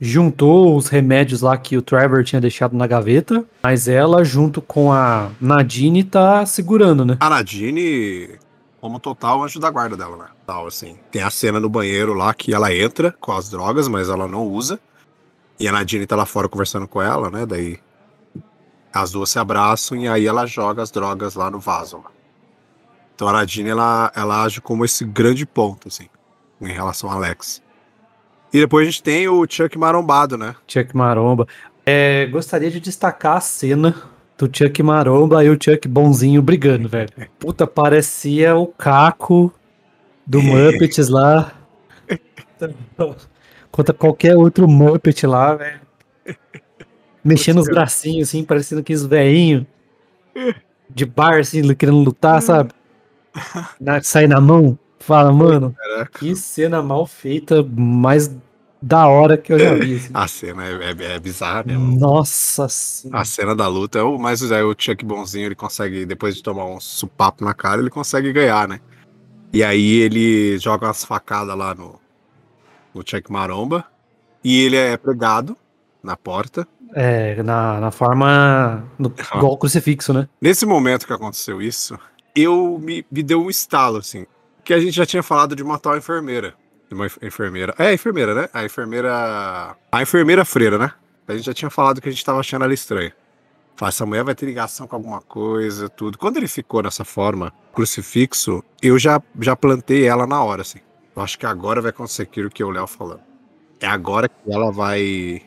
juntou 0.00 0.76
os 0.76 0.88
remédios 0.88 1.42
lá 1.42 1.56
que 1.58 1.76
o 1.76 1.82
Trevor 1.82 2.24
tinha 2.24 2.40
deixado 2.40 2.74
na 2.76 2.86
gaveta, 2.86 3.44
mas 3.62 3.86
ela, 3.86 4.24
junto 4.24 4.60
com 4.62 4.90
a 4.92 5.30
Nadine, 5.40 6.02
tá 6.02 6.44
segurando, 6.46 7.04
né? 7.04 7.16
A 7.20 7.28
Nadine, 7.30 8.30
como 8.80 8.98
total 8.98 9.42
anjo 9.42 9.60
da 9.60 9.70
guarda 9.70 9.96
dela, 9.96 10.16
né? 10.16 10.26
Tal, 10.46 10.66
assim. 10.66 10.98
Tem 11.10 11.22
a 11.22 11.30
cena 11.30 11.60
no 11.60 11.68
banheiro 11.68 12.14
lá 12.14 12.32
que 12.32 12.54
ela 12.54 12.74
entra 12.74 13.14
com 13.20 13.32
as 13.32 13.50
drogas, 13.50 13.86
mas 13.88 14.08
ela 14.08 14.26
não 14.26 14.46
usa. 14.46 14.80
E 15.58 15.68
a 15.68 15.72
Nadine 15.72 16.06
tá 16.06 16.16
lá 16.16 16.24
fora 16.24 16.48
conversando 16.48 16.88
com 16.88 17.02
ela, 17.02 17.30
né? 17.30 17.44
Daí 17.44 17.78
as 18.92 19.12
duas 19.12 19.30
se 19.30 19.38
abraçam 19.38 19.96
e 19.98 20.08
aí 20.08 20.26
ela 20.26 20.46
joga 20.46 20.82
as 20.82 20.90
drogas 20.90 21.34
lá 21.34 21.50
no 21.50 21.60
vaso. 21.60 21.98
Lá. 21.98 22.10
Então 23.14 23.28
a 23.28 23.32
Nadine, 23.32 23.68
ela, 23.68 24.10
ela 24.16 24.42
age 24.42 24.60
como 24.62 24.84
esse 24.84 25.04
grande 25.04 25.44
ponto, 25.44 25.88
assim, 25.88 26.08
em 26.60 26.72
relação 26.72 27.10
a 27.10 27.14
Alex. 27.14 27.62
E 28.52 28.58
depois 28.58 28.88
a 28.88 28.90
gente 28.90 29.02
tem 29.02 29.28
o 29.28 29.46
Chuck 29.48 29.76
marombado, 29.78 30.36
né? 30.38 30.56
Chuck 30.66 30.96
Maromba. 30.96 31.46
É, 31.84 32.26
gostaria 32.26 32.70
de 32.70 32.80
destacar 32.80 33.36
a 33.36 33.40
cena 33.40 33.94
do 34.40 34.50
Chuck 34.56 34.82
Maromba 34.82 35.44
e 35.44 35.50
o 35.50 35.58
Chuck 35.62 35.86
bonzinho 35.86 36.40
brigando, 36.40 36.88
velho. 36.88 37.10
Puta, 37.38 37.66
parecia 37.66 38.56
o 38.56 38.66
Caco 38.66 39.52
do 40.26 40.40
Muppets 40.42 41.08
lá. 41.08 41.52
Contra 43.70 43.94
qualquer 43.94 44.36
outro 44.36 44.66
Muppet 44.66 45.26
lá, 45.26 45.54
velho. 45.54 45.80
Mexendo 47.22 47.58
os 47.58 47.66
bracinhos, 47.66 48.30
assim, 48.30 48.42
parecendo 48.42 48.80
aqueles 48.80 49.04
velhinhos 49.04 49.66
de 50.88 51.04
bar, 51.04 51.38
assim, 51.38 51.74
querendo 51.74 51.98
lutar, 51.98 52.40
sabe? 52.40 52.70
Na, 53.78 54.02
sai 54.02 54.26
na 54.26 54.40
mão. 54.40 54.78
Fala, 54.98 55.32
mano, 55.32 55.74
Caraca. 55.76 56.18
que 56.18 56.34
cena 56.34 56.82
mal 56.82 57.06
feita, 57.06 57.62
mais 57.62 58.34
da 58.82 59.06
hora 59.08 59.36
que 59.36 59.52
eu 59.52 59.58
já 59.58 59.74
vi. 59.74 59.96
assim. 59.96 60.10
A 60.14 60.28
cena 60.28 60.64
é, 60.66 60.90
é, 60.90 61.12
é 61.14 61.18
bizarra 61.18 61.64
mesmo. 61.64 61.98
Nossa 61.98 62.68
senhora. 62.68 63.20
A 63.20 63.24
cena 63.24 63.54
da 63.54 63.66
luta 63.66 63.98
é 63.98 64.02
o 64.02 64.18
mais 64.18 64.40
aí 64.50 64.62
o 64.62 64.74
Chuck 64.76 65.04
bonzinho, 65.04 65.46
ele 65.46 65.54
consegue, 65.54 66.06
depois 66.06 66.36
de 66.36 66.42
tomar 66.42 66.64
um 66.64 66.80
supapo 66.80 67.44
na 67.44 67.54
cara, 67.54 67.80
ele 67.80 67.90
consegue 67.90 68.32
ganhar, 68.32 68.66
né? 68.66 68.80
E 69.52 69.64
aí 69.64 69.96
ele 69.96 70.58
joga 70.58 70.86
umas 70.86 71.04
facadas 71.04 71.56
lá 71.56 71.74
no, 71.74 72.00
no 72.94 73.02
Chuck 73.04 73.30
Maromba. 73.30 73.84
E 74.42 74.62
ele 74.62 74.76
é 74.76 74.96
pregado 74.96 75.56
na 76.02 76.16
porta. 76.16 76.66
É, 76.94 77.42
na, 77.42 77.80
na 77.80 77.90
forma. 77.90 78.84
No, 78.98 79.12
igual 79.34 79.56
crucifixo, 79.56 80.12
né? 80.12 80.28
Nesse 80.40 80.64
momento 80.64 81.06
que 81.06 81.12
aconteceu 81.12 81.60
isso, 81.60 81.98
eu 82.34 82.78
me, 82.82 83.04
me 83.10 83.22
deu 83.22 83.42
um 83.42 83.50
estalo, 83.50 83.98
assim. 83.98 84.26
Que 84.64 84.72
a 84.72 84.80
gente 84.80 84.92
já 84.92 85.04
tinha 85.04 85.22
falado 85.22 85.54
de 85.54 85.62
matar 85.62 85.94
a 85.94 85.98
enfermeira. 85.98 86.54
Uma 86.90 87.06
enf- 87.06 87.18
enfermeira. 87.22 87.74
É, 87.78 87.86
a 87.88 87.92
enfermeira, 87.94 88.34
né? 88.34 88.48
A 88.52 88.64
enfermeira. 88.64 89.76
A 89.92 90.02
enfermeira 90.02 90.44
freira, 90.44 90.78
né? 90.78 90.92
A 91.28 91.34
gente 91.34 91.46
já 91.46 91.54
tinha 91.54 91.70
falado 91.70 92.00
que 92.00 92.08
a 92.08 92.12
gente 92.12 92.24
tava 92.24 92.40
achando 92.40 92.64
ela 92.64 92.74
estranha. 92.74 93.14
Fala, 93.76 93.88
essa 93.90 94.04
mulher 94.04 94.24
vai 94.24 94.34
ter 94.34 94.46
ligação 94.46 94.86
com 94.86 94.96
alguma 94.96 95.20
coisa, 95.20 95.88
tudo. 95.88 96.18
Quando 96.18 96.36
ele 96.36 96.48
ficou 96.48 96.82
nessa 96.82 97.04
forma, 97.04 97.52
crucifixo, 97.72 98.62
eu 98.82 98.98
já, 98.98 99.22
já 99.38 99.54
plantei 99.56 100.06
ela 100.06 100.26
na 100.26 100.42
hora, 100.42 100.62
assim. 100.62 100.80
Eu 101.14 101.22
acho 101.22 101.38
que 101.38 101.46
agora 101.46 101.80
vai 101.80 101.90
acontecer 101.90 102.22
aquilo 102.22 102.50
que 102.50 102.62
o 102.62 102.70
Léo 102.70 102.86
falando. 102.86 103.20
É 103.80 103.86
agora 103.86 104.28
que 104.28 104.52
ela 104.52 104.70
vai 104.70 105.42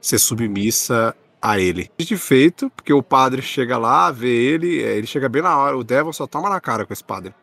ser 0.00 0.18
submissa 0.18 1.14
a 1.42 1.58
ele. 1.58 1.90
De 1.98 2.16
feito, 2.16 2.70
porque 2.70 2.92
o 2.92 3.02
padre 3.02 3.42
chega 3.42 3.76
lá, 3.76 4.10
vê 4.10 4.28
ele, 4.28 4.82
é, 4.82 4.96
ele 4.96 5.06
chega 5.06 5.28
bem 5.28 5.42
na 5.42 5.56
hora, 5.56 5.76
o 5.76 5.84
Devon 5.84 6.12
só 6.12 6.26
toma 6.26 6.48
na 6.48 6.60
cara 6.60 6.86
com 6.86 6.92
esse 6.92 7.04
padre. 7.04 7.34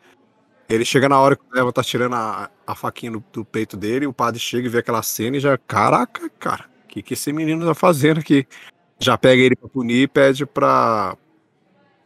Ele 0.67 0.83
chega 0.83 1.07
na 1.07 1.19
hora 1.19 1.35
que 1.35 1.43
o 1.43 1.53
Devon 1.53 1.71
tá 1.71 1.83
tirando 1.83 2.15
a, 2.15 2.49
a 2.65 2.75
faquinha 2.75 3.11
do, 3.11 3.23
do 3.31 3.45
peito 3.45 3.77
dele, 3.77 4.07
o 4.07 4.13
padre 4.13 4.39
chega 4.39 4.67
e 4.67 4.69
vê 4.69 4.79
aquela 4.79 5.03
cena 5.03 5.37
e 5.37 5.39
já, 5.39 5.57
caraca, 5.57 6.29
cara, 6.39 6.65
o 6.83 6.87
que, 6.87 7.01
que 7.01 7.13
esse 7.13 7.31
menino 7.31 7.65
tá 7.65 7.73
fazendo 7.73 8.19
aqui? 8.19 8.47
Já 8.99 9.17
pega 9.17 9.41
ele 9.41 9.55
pra 9.55 9.69
punir 9.69 10.03
e 10.03 10.07
pede 10.07 10.45
pra, 10.45 11.17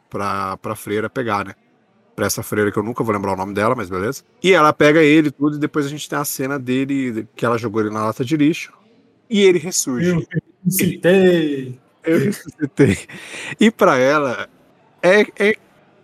pra, 0.09 0.57
pra 0.57 0.75
freira 0.75 1.09
pegar, 1.09 1.45
né? 1.45 1.55
Pra 2.15 2.25
essa 2.25 2.43
freira 2.43 2.71
que 2.71 2.77
eu 2.77 2.83
nunca 2.83 3.03
vou 3.03 3.13
lembrar 3.13 3.33
o 3.33 3.37
nome 3.37 3.53
dela, 3.53 3.75
mas 3.75 3.89
beleza. 3.89 4.23
E 4.43 4.51
ela 4.51 4.73
pega 4.73 5.01
ele 5.01 5.31
tudo, 5.31 5.55
e 5.55 5.59
depois 5.59 5.85
a 5.85 5.89
gente 5.89 6.09
tem 6.09 6.19
a 6.19 6.25
cena 6.25 6.59
dele, 6.59 7.27
que 7.35 7.45
ela 7.45 7.57
jogou 7.57 7.81
ele 7.81 7.91
na 7.91 8.05
lata 8.05 8.25
de 8.25 8.35
lixo, 8.35 8.73
e 9.29 9.41
ele 9.41 9.59
ressurge. 9.59 10.27
Citei! 10.67 11.79
Eu 12.03 12.19
ressuscitei. 12.19 12.97
E 13.59 13.69
pra 13.69 13.97
ela, 13.97 14.49
é, 15.01 15.21
é 15.37 15.55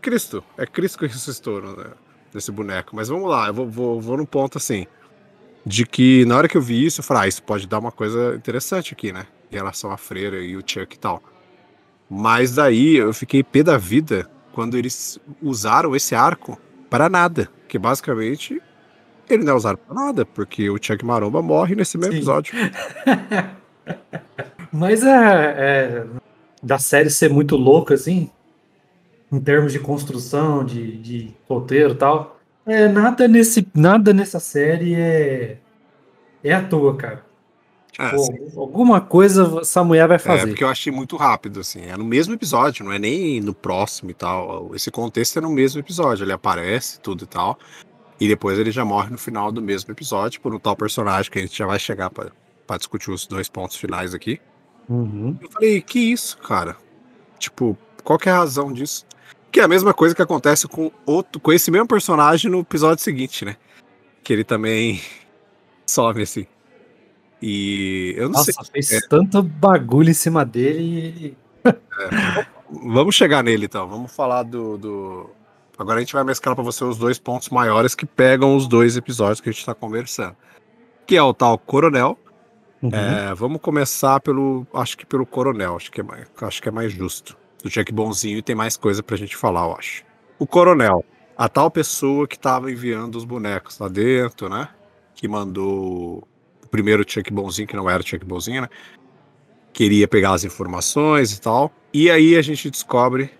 Cristo. 0.02 0.44
É 0.58 0.66
Cristo 0.66 1.00
que 1.00 1.08
ressuscitou 1.08 1.62
né, 1.62 1.92
nesse 2.36 2.51
boneco. 2.51 2.96
Mas 2.96 3.08
vamos 3.08 3.30
lá, 3.30 3.48
eu 3.48 3.54
vou, 3.54 3.70
vou, 3.70 4.01
vou 4.01 4.18
num 4.18 4.25
ponto 4.25 4.58
assim. 4.58 4.86
De 5.65 5.86
que 5.86 6.25
na 6.25 6.38
hora 6.38 6.48
que 6.48 6.58
eu 6.58 6.62
vi 6.62 6.86
isso, 6.86 7.01
eu 7.01 7.04
falei, 7.04 7.24
ah, 7.24 7.27
isso 7.27 7.42
pode 7.42 7.68
dar 7.68 7.80
uma 7.80 7.92
coisa 7.92 8.36
interessante 8.36 8.94
aqui, 8.94 9.12
né? 9.12 9.25
Em 9.51 9.56
relação 9.56 9.92
à 9.92 9.98
freira 9.98 10.39
e 10.39 10.56
o 10.56 10.63
Chuck 10.65 10.96
e 10.96 11.00
tal. 11.00 11.24
Mas 12.10 12.54
daí 12.54 12.98
eu 12.98 13.13
fiquei 13.13 13.44
pé 13.44 13.63
da 13.63 13.77
vida 13.77 14.30
quando 14.54 14.77
eles 14.77 15.20
usaram 15.42 15.96
esse 15.96 16.13
arco 16.13 16.60
para 16.89 17.10
nada. 17.10 17.50
Que 17.68 17.80
basicamente 17.80 18.62
ele 19.27 19.44
não 19.44 19.54
é 19.54 19.56
usado 19.56 19.77
para 19.77 19.96
nada, 19.96 20.25
porque 20.25 20.70
o 20.70 20.77
Chuck 20.80 21.04
Maromba 21.04 21.42
morre 21.42 21.75
nesse 21.75 21.98
mesmo 21.98 22.13
Sim. 22.13 22.18
episódio. 22.20 22.54
Mas 24.72 25.04
é, 25.04 25.56
é. 25.58 26.06
Da 26.62 26.80
série 26.80 27.10
ser 27.10 27.30
muito 27.30 27.56
louca, 27.56 27.94
assim, 27.94 28.30
em 29.32 29.39
termos 29.39 29.72
de 29.74 29.79
construção, 29.79 30.63
de, 30.63 30.98
de 30.98 31.34
roteiro 31.48 31.94
e 31.94 31.96
tal. 31.98 32.39
É, 32.65 32.88
nada, 32.88 33.27
nesse, 33.27 33.67
nada 33.74 34.13
nessa 34.13 34.39
série 34.39 34.96
é. 34.96 35.58
É 36.44 36.53
à 36.53 36.62
toa, 36.63 36.96
cara. 36.96 37.25
Ah, 37.98 38.12
Pô, 38.12 38.60
alguma 38.62 39.00
coisa 39.00 39.60
essa 39.62 39.84
mulher 39.84 40.08
vai 40.08 40.17
É, 40.17 40.20
fazer. 40.20 40.48
porque 40.48 40.63
eu 40.63 40.67
achei 40.67 40.91
muito 40.91 41.15
rápido, 41.15 41.62
assim. 41.62 41.82
É 41.86 41.96
no 41.96 42.03
mesmo 42.03 42.34
episódio, 42.34 42.84
não 42.84 42.91
é 42.91 43.00
nem 43.00 43.39
no 43.39 43.53
próximo 43.53 44.12
e 44.12 44.13
tal. 44.13 44.75
Esse 44.75 44.91
contexto 44.91 45.38
é 45.38 45.41
no 45.41 45.50
mesmo 45.50 45.79
episódio. 45.79 46.24
Ele 46.25 46.34
aparece, 46.34 47.00
tudo 47.00 47.24
e 47.24 47.27
tal. 47.27 47.58
E 48.20 48.27
depois 48.27 48.60
ele 48.60 48.70
já 48.72 48.84
morre 48.84 49.10
no 49.10 49.17
final 49.17 49.51
do 49.51 49.62
mesmo 49.62 49.91
episódio 49.91 50.41
por 50.41 50.53
um 50.53 50.60
tal 50.60 50.75
personagem 50.75 51.32
que 51.32 51.39
a 51.39 51.41
gente 51.41 51.58
já 51.58 51.65
vai 51.65 51.79
chegar 51.79 52.10
pra 52.10 52.77
discutir 52.77 53.12
os 53.12 53.25
dois 53.27 53.48
pontos 53.50 53.77
finais 53.77 54.13
aqui. 54.13 54.39
Uhum. 54.89 55.38
Eu 55.41 55.50
falei, 55.51 55.82
que 55.82 56.00
isso, 56.00 56.38
cara? 56.39 56.75
Tipo, 57.39 57.77
qual 58.03 58.20
que 58.20 58.29
é 58.29 58.32
a 58.32 58.38
razão 58.38 58.72
disso? 58.74 59.05
Que 59.52 59.60
é 59.60 59.64
a 59.64 59.68
mesma 59.68 59.94
coisa 59.94 60.14
que 60.14 60.22
acontece 60.22 60.68
com 60.68 60.92
outro, 61.06 61.40
com 61.40 61.52
esse 61.54 61.72
mesmo 61.72 61.88
personagem 61.88 62.52
no 62.52 62.60
episódio 62.60 63.04
seguinte, 63.04 63.46
né? 63.46 63.56
Que 64.24 64.34
ele 64.34 64.44
também 64.44 65.02
some 65.88 66.22
assim. 66.22 66.46
E 67.42 68.14
eu 68.18 68.24
não 68.30 68.32
Nossa, 68.40 68.52
sei. 68.52 68.66
fez 68.72 68.92
É. 68.92 69.00
tanto 69.08 69.42
bagulho 69.44 70.10
em 70.10 70.14
cima 70.14 70.44
dele 70.46 71.36
e. 71.64 71.72
Vamos 72.70 73.16
chegar 73.16 73.44
nele 73.44 73.66
então. 73.66 73.88
Vamos 73.88 74.12
falar 74.16 74.44
do, 74.44 74.78
do- 74.78 75.30
Agora 75.78 75.98
a 75.98 76.00
gente 76.02 76.14
vai 76.14 76.24
mesclar 76.24 76.56
pra 76.56 76.64
você 76.64 76.84
os 76.86 76.98
dois 76.98 77.20
pontos 77.20 77.50
maiores 77.50 77.94
que 77.94 78.06
pegam 78.06 78.56
os 78.56 78.66
dois 78.68 78.96
episódios 78.96 79.42
que 79.42 79.50
a 79.50 79.52
gente 79.52 79.66
tá 79.66 79.75
conversando. 79.75 80.36
Que 81.06 81.18
é 81.18 81.22
o 81.22 81.34
tal 81.34 81.58
Coronel. 81.58 82.18
Uhum. 82.82 82.90
É, 82.94 83.34
vamos 83.36 83.62
começar 83.62 84.20
pelo. 84.22 84.66
Acho 84.74 84.98
que 84.98 85.06
pelo 85.06 85.25
Coronel. 85.25 85.75
Acho 85.75 85.92
que 85.92 86.02
é 86.02 86.04
mais, 86.04 86.28
acho 86.42 86.62
que 86.62 86.70
é 86.70 86.72
mais 86.72 86.92
justo. 86.94 87.38
Do 87.65 87.72
Jack 87.72 87.91
Bonzinho 87.91 88.38
e 88.38 88.43
tem 88.43 88.55
mais 88.55 88.77
coisa 88.77 89.01
pra 89.01 89.17
gente 89.17 89.36
falar, 89.36 89.65
eu 89.65 89.75
acho. 89.75 90.03
O 90.38 90.45
Coronel. 90.45 91.03
A 91.36 91.50
tal 91.50 91.72
pessoa 91.72 92.27
que 92.27 92.38
tava 92.38 92.72
enviando 92.72 93.15
os 93.15 93.25
bonecos 93.25 93.79
lá 93.79 93.88
dentro, 93.88 94.48
né? 94.48 94.69
Que 95.15 95.27
mandou 95.27 96.27
o 96.63 96.67
primeiro 96.69 97.03
Chuck 97.07 97.34
Bonzinho, 97.34 97.67
que 97.67 97.75
não 97.75 97.89
era 97.89 98.03
o 98.03 98.05
Chuck 98.05 98.24
Bonzinho, 98.24 98.62
né? 98.62 98.69
Queria 99.74 100.07
pegar 100.07 100.34
as 100.34 100.43
informações 100.43 101.34
e 101.34 101.41
tal. 101.41 101.72
E 101.91 102.07
aí 102.12 102.36
a 102.36 102.41
gente 102.43 102.69
descobre 102.69 103.31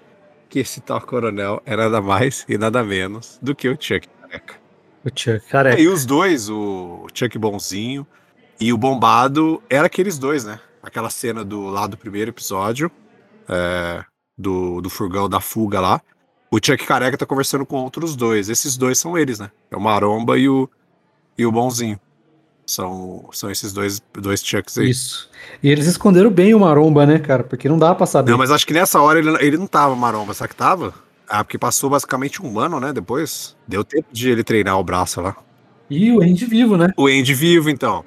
que 0.50 0.58
esse 0.58 0.82
tal 0.82 1.02
coronel 1.02 1.62
é 1.64 1.76
nada 1.76 2.02
mais 2.02 2.48
e 2.50 2.58
nada 2.58 2.84
menos 2.84 3.38
do 3.44 3.54
que 3.54 3.70
o 3.70 3.78
Chuck 3.80 4.10
Careca. 4.22 4.56
O 5.06 5.10
Chuck, 5.16 5.48
cara, 5.48 5.76
É, 5.76 5.82
e 5.82 5.88
os 5.88 6.04
dois, 6.04 6.50
o 6.50 7.06
Chuck 7.14 7.38
Bonzinho 7.38 8.08
e 8.60 8.74
o 8.74 8.78
Bombado, 8.78 9.62
era 9.70 9.86
aqueles 9.86 10.18
dois, 10.18 10.46
né? 10.46 10.60
Aquela 10.82 11.12
cena 11.12 11.46
do 11.46 11.68
lá 11.68 11.86
do 11.86 11.96
primeiro 11.96 12.32
episódio, 12.32 12.90
é, 13.48 14.04
do, 14.38 14.82
do 14.82 14.90
furgão 14.90 15.30
da 15.30 15.40
fuga 15.40 15.80
lá. 15.80 16.02
O 16.52 16.58
Chuck 16.58 16.86
Careca 16.86 17.18
tá 17.18 17.26
conversando 17.26 17.66
com 17.66 17.78
outros 17.78 18.16
dois. 18.16 18.50
Esses 18.50 18.78
dois 18.78 18.98
são 18.98 19.18
eles, 19.18 19.40
né? 19.40 19.52
É 19.70 19.76
o 19.76 19.82
Maromba 19.82 20.38
e 20.38 20.48
o, 20.48 20.70
e 21.38 21.46
o 21.46 21.52
Bonzinho. 21.52 22.00
São, 22.66 23.30
são 23.32 23.52
esses 23.52 23.72
dois, 23.72 24.02
dois 24.14 24.44
Chucks 24.44 24.78
aí. 24.78 24.90
Isso. 24.90 25.30
E 25.62 25.70
eles 25.70 25.86
esconderam 25.86 26.32
bem 26.32 26.54
o 26.56 26.60
Maromba, 26.60 27.06
né, 27.06 27.20
cara? 27.20 27.44
Porque 27.44 27.70
não 27.70 27.78
dá 27.78 27.94
pra 27.94 28.06
saber. 28.06 28.32
Não, 28.32 28.38
mas 28.38 28.52
acho 28.52 28.66
que 28.66 28.74
nessa 28.74 29.00
hora 29.02 29.20
ele, 29.20 29.30
ele 29.40 29.58
não 29.58 29.68
tava 29.68 29.96
maromba, 29.96 30.34
sabe 30.34 30.50
que 30.50 30.56
tava? 30.56 30.94
Ah, 31.28 31.44
porque 31.44 31.58
passou 31.58 31.90
basicamente 31.90 32.42
um 32.44 32.60
ano, 32.60 32.80
né? 32.80 32.92
Depois. 32.92 33.56
Deu 33.68 33.84
tempo 33.84 34.08
de 34.12 34.30
ele 34.30 34.44
treinar 34.44 34.80
o 34.80 34.84
braço 34.84 35.22
lá. 35.22 35.36
E 35.90 36.12
o 36.12 36.22
Andy 36.22 36.46
vivo, 36.46 36.78
né? 36.78 36.92
O 36.98 37.08
Andy 37.08 37.34
vivo, 37.34 37.70
então. 37.70 38.04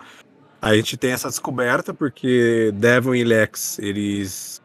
A 0.61 0.75
gente 0.75 0.97
tem 0.97 1.13
essa 1.13 1.29
descoberta 1.29 1.95
porque 1.95 2.73
Devon 2.75 3.15
e 3.15 3.23
Lex, 3.23 3.79
eles. 3.79 4.61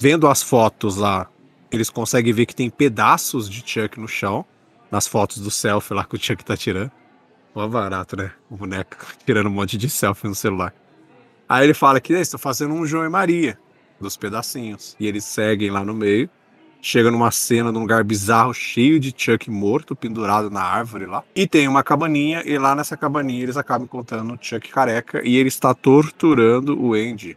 Vendo 0.00 0.28
as 0.28 0.42
fotos 0.42 0.96
lá, 0.96 1.28
eles 1.72 1.90
conseguem 1.90 2.32
ver 2.32 2.46
que 2.46 2.54
tem 2.54 2.70
pedaços 2.70 3.50
de 3.50 3.62
Chuck 3.66 3.98
no 3.98 4.06
chão. 4.06 4.44
Nas 4.90 5.06
fotos 5.06 5.38
do 5.38 5.50
selfie 5.50 5.92
lá 5.92 6.04
que 6.04 6.14
o 6.14 6.18
Chuck 6.18 6.42
tá 6.44 6.56
tirando. 6.56 6.90
Mó 7.54 7.66
barato, 7.66 8.16
né? 8.16 8.30
O 8.48 8.56
boneco 8.56 8.96
tirando 9.26 9.48
um 9.48 9.50
monte 9.50 9.76
de 9.76 9.90
selfie 9.90 10.28
no 10.28 10.34
celular. 10.34 10.72
Aí 11.48 11.64
ele 11.64 11.74
fala 11.74 12.00
que 12.00 12.12
estou 12.12 12.38
fazendo 12.38 12.72
um 12.74 12.86
João 12.86 13.04
e 13.04 13.08
Maria 13.08 13.58
dos 14.00 14.16
pedacinhos. 14.16 14.96
E 15.00 15.06
eles 15.06 15.24
seguem 15.24 15.70
lá 15.70 15.84
no 15.84 15.92
meio. 15.92 16.30
Chega 16.80 17.10
numa 17.10 17.32
cena 17.32 17.72
num 17.72 17.80
lugar 17.80 18.04
bizarro, 18.04 18.54
cheio 18.54 19.00
de 19.00 19.12
Chuck 19.16 19.50
morto, 19.50 19.96
pendurado 19.96 20.48
na 20.48 20.62
árvore 20.62 21.06
lá. 21.06 21.24
E 21.34 21.46
tem 21.46 21.66
uma 21.66 21.82
cabaninha, 21.82 22.42
e 22.46 22.56
lá 22.56 22.74
nessa 22.74 22.96
cabaninha 22.96 23.42
eles 23.42 23.56
acabam 23.56 23.84
encontrando 23.84 24.32
o 24.32 24.38
Chuck 24.40 24.68
careca 24.70 25.20
e 25.26 25.36
ele 25.36 25.48
está 25.48 25.74
torturando 25.74 26.80
o 26.80 26.94
Andy. 26.94 27.36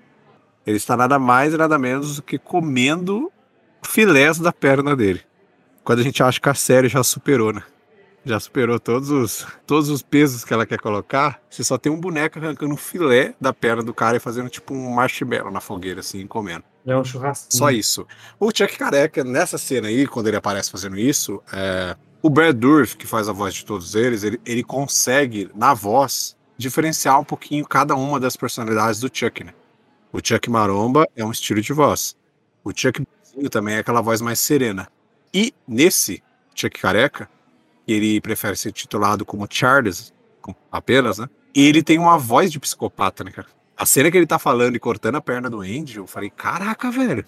Ele 0.66 0.78
está 0.78 0.96
nada 0.96 1.18
mais 1.18 1.54
e 1.54 1.58
nada 1.58 1.78
menos 1.78 2.18
do 2.18 2.22
que 2.22 2.38
comendo 2.38 3.32
filés 3.84 4.40
da 4.40 4.52
perna 4.52 4.96
dele. 4.96 5.22
Quando 5.84 6.00
a 6.00 6.04
gente 6.04 6.22
acha 6.22 6.40
que 6.40 6.50
a 6.50 6.54
série 6.54 6.88
já 6.88 7.04
superou, 7.04 7.52
né? 7.52 7.64
Já 8.24 8.40
superou 8.40 8.80
todos 8.80 9.10
os, 9.10 9.48
todos 9.66 9.90
os 9.90 10.04
pesos 10.04 10.46
que 10.46 10.54
ela 10.54 10.66
quer 10.66 10.80
colocar. 10.80 11.42
Você 11.50 11.64
só 11.64 11.76
tem 11.76 11.92
um 11.92 12.00
boneco 12.00 12.38
arrancando 12.38 12.74
um 12.74 12.78
filé 12.78 13.34
da 13.42 13.52
perna 13.52 13.82
do 13.82 13.94
cara 13.94 14.18
e 14.18 14.20
fazendo 14.20 14.48
tipo 14.48 14.76
um 14.76 14.92
marshmallow 14.92 15.50
na 15.50 15.60
fogueira, 15.60 16.02
assim, 16.02 16.28
comendo. 16.28 16.64
É 16.86 16.96
um 16.96 17.04
churrasco. 17.04 17.48
Só 17.50 17.72
isso. 17.72 18.06
O 18.40 18.52
Chuck 18.56 18.78
Careca, 18.78 19.24
nessa 19.24 19.58
cena 19.58 19.88
aí, 19.88 20.06
quando 20.06 20.28
ele 20.28 20.38
aparece 20.38 20.70
fazendo 20.70 21.00
isso, 21.00 21.42
é... 21.52 21.96
o 22.22 22.30
Brad 22.30 22.56
Dourif, 22.56 22.96
que 22.96 23.08
faz 23.08 23.28
a 23.28 23.34
voz 23.34 23.56
de 23.56 23.66
todos 23.66 23.96
eles, 23.96 24.24
ele, 24.24 24.40
ele 24.46 24.64
consegue, 24.64 25.50
na 25.56 25.74
voz, 25.74 26.38
diferenciar 26.56 27.20
um 27.20 27.24
pouquinho 27.24 27.66
cada 27.66 27.96
uma 27.96 28.20
das 28.20 28.36
personalidades 28.36 29.00
do 29.00 29.10
Chuck, 29.12 29.44
né? 29.44 29.54
O 30.14 30.20
Chuck 30.24 30.50
Maromba 30.50 31.08
é 31.16 31.24
um 31.24 31.32
estilo 31.32 31.62
de 31.62 31.74
voz. 31.74 32.16
O 32.64 32.72
Chuck 32.76 33.04
também 33.50 33.76
é 33.76 33.80
aquela 33.80 34.02
voz 34.02 34.22
mais 34.22 34.40
serena. 34.40 34.88
E 35.34 35.54
nesse 35.68 36.22
Chuck 36.54 36.80
Careca, 36.80 37.30
ele 37.88 38.20
prefere 38.20 38.56
ser 38.56 38.72
titulado 38.72 39.26
como 39.26 39.48
Charles, 39.50 40.14
apenas, 40.72 41.18
né? 41.18 41.30
E 41.56 41.66
ele 41.66 41.82
tem 41.82 41.98
uma 41.98 42.18
voz 42.18 42.52
de 42.52 42.60
psicopata, 42.60 43.24
né, 43.24 43.32
cara? 43.32 43.48
A 43.78 43.86
cena 43.86 44.12
que 44.12 44.18
ele 44.18 44.28
tá 44.28 44.38
falando 44.38 44.76
e 44.76 44.80
cortando 44.80 45.16
a 45.16 45.22
perna 45.22 45.50
do 45.50 45.62
Andy, 45.62 45.98
eu 45.98 46.06
falei, 46.06 46.30
caraca, 46.30 46.92
velho. 46.92 47.26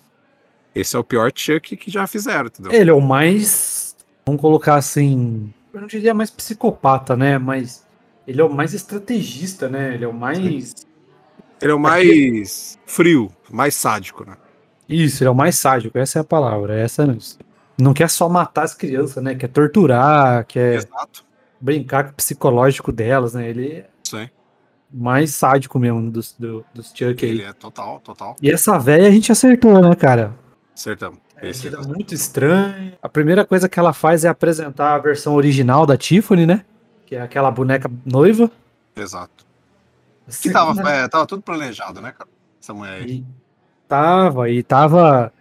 Esse 0.76 0.96
é 0.96 1.00
o 1.00 1.04
pior 1.04 1.32
Chuck 1.34 1.76
que 1.78 1.90
já 1.90 2.06
fizeram, 2.06 2.48
entendeu? 2.48 2.72
Ele 2.72 2.90
é 2.90 2.94
o 2.94 3.02
mais. 3.02 3.96
Vamos 4.26 4.42
colocar 4.42 4.76
assim. 4.76 5.54
Eu 5.74 5.82
não 5.82 5.88
diria 5.88 6.14
mais 6.14 6.30
psicopata, 6.30 7.16
né? 7.16 7.38
Mas 7.38 7.86
ele 8.28 8.42
é 8.42 8.44
o 8.44 8.54
mais 8.54 8.74
estrategista, 8.74 9.70
né? 9.70 9.94
Ele 9.94 10.06
é 10.06 10.08
o 10.08 10.14
mais. 10.14 10.74
Ele 11.64 11.72
é 11.72 11.76
o 11.76 11.80
mais 11.80 12.78
frio, 12.86 13.32
mais 13.50 13.74
sádico, 13.74 14.26
né? 14.30 14.36
Isso, 14.88 15.24
ele 15.24 15.30
é 15.30 15.32
o 15.32 15.36
mais 15.36 15.58
sádico, 15.58 15.98
essa 15.98 16.20
é 16.20 16.22
a 16.22 16.26
palavra. 16.26 16.78
Essa 16.78 17.08
não 17.78 17.94
quer 17.94 18.10
só 18.10 18.28
matar 18.28 18.64
as 18.64 18.74
crianças, 18.74 19.24
né? 19.24 19.34
Quer 19.34 19.48
torturar, 19.48 20.46
quer 20.46 20.76
Exato. 20.76 21.24
brincar 21.62 22.04
com 22.04 22.10
o 22.12 22.14
psicológico 22.16 22.92
delas, 22.92 23.34
né? 23.34 23.50
Ele 23.50 23.72
é 23.78 23.90
Sim. 24.04 24.30
mais 24.92 25.34
sádico 25.36 25.80
mesmo 25.80 26.12
dos, 26.12 26.36
do, 26.38 26.66
dos 26.74 26.88
Chuck 26.94 27.24
aí. 27.24 27.32
Ele 27.32 27.44
é 27.44 27.54
total, 27.54 28.02
total. 28.02 28.36
E 28.42 28.52
essa 28.52 28.78
velha 28.78 29.08
a 29.08 29.12
gente 29.12 29.32
acertou, 29.32 29.82
né, 29.82 29.96
cara? 29.96 30.36
Acertamos. 30.76 31.20
É, 31.38 31.50
Esse 31.50 31.70
é 31.70 31.72
é 31.72 31.78
muito 31.78 32.14
estranho. 32.14 32.92
A 33.02 33.08
primeira 33.08 33.46
coisa 33.46 33.70
que 33.70 33.80
ela 33.80 33.94
faz 33.94 34.26
é 34.26 34.28
apresentar 34.28 34.96
a 34.96 35.00
versão 35.00 35.34
original 35.36 35.86
da 35.86 35.96
Tiffany, 35.96 36.46
né? 36.46 36.66
Que 37.06 37.16
é 37.16 37.22
aquela 37.22 37.50
boneca 37.50 37.90
noiva. 38.06 38.52
Exato. 38.98 39.46
Que 40.42 40.52
tava, 40.52 40.90
é, 40.90 41.08
tava 41.08 41.26
tudo 41.26 41.42
planejado, 41.42 42.02
né, 42.02 42.12
cara? 42.12 42.30
Essa 42.62 42.74
mulher 42.74 42.94
aí. 43.02 43.12
E 43.18 43.26
tava, 43.88 44.50
e 44.50 44.64
tava. 44.64 45.34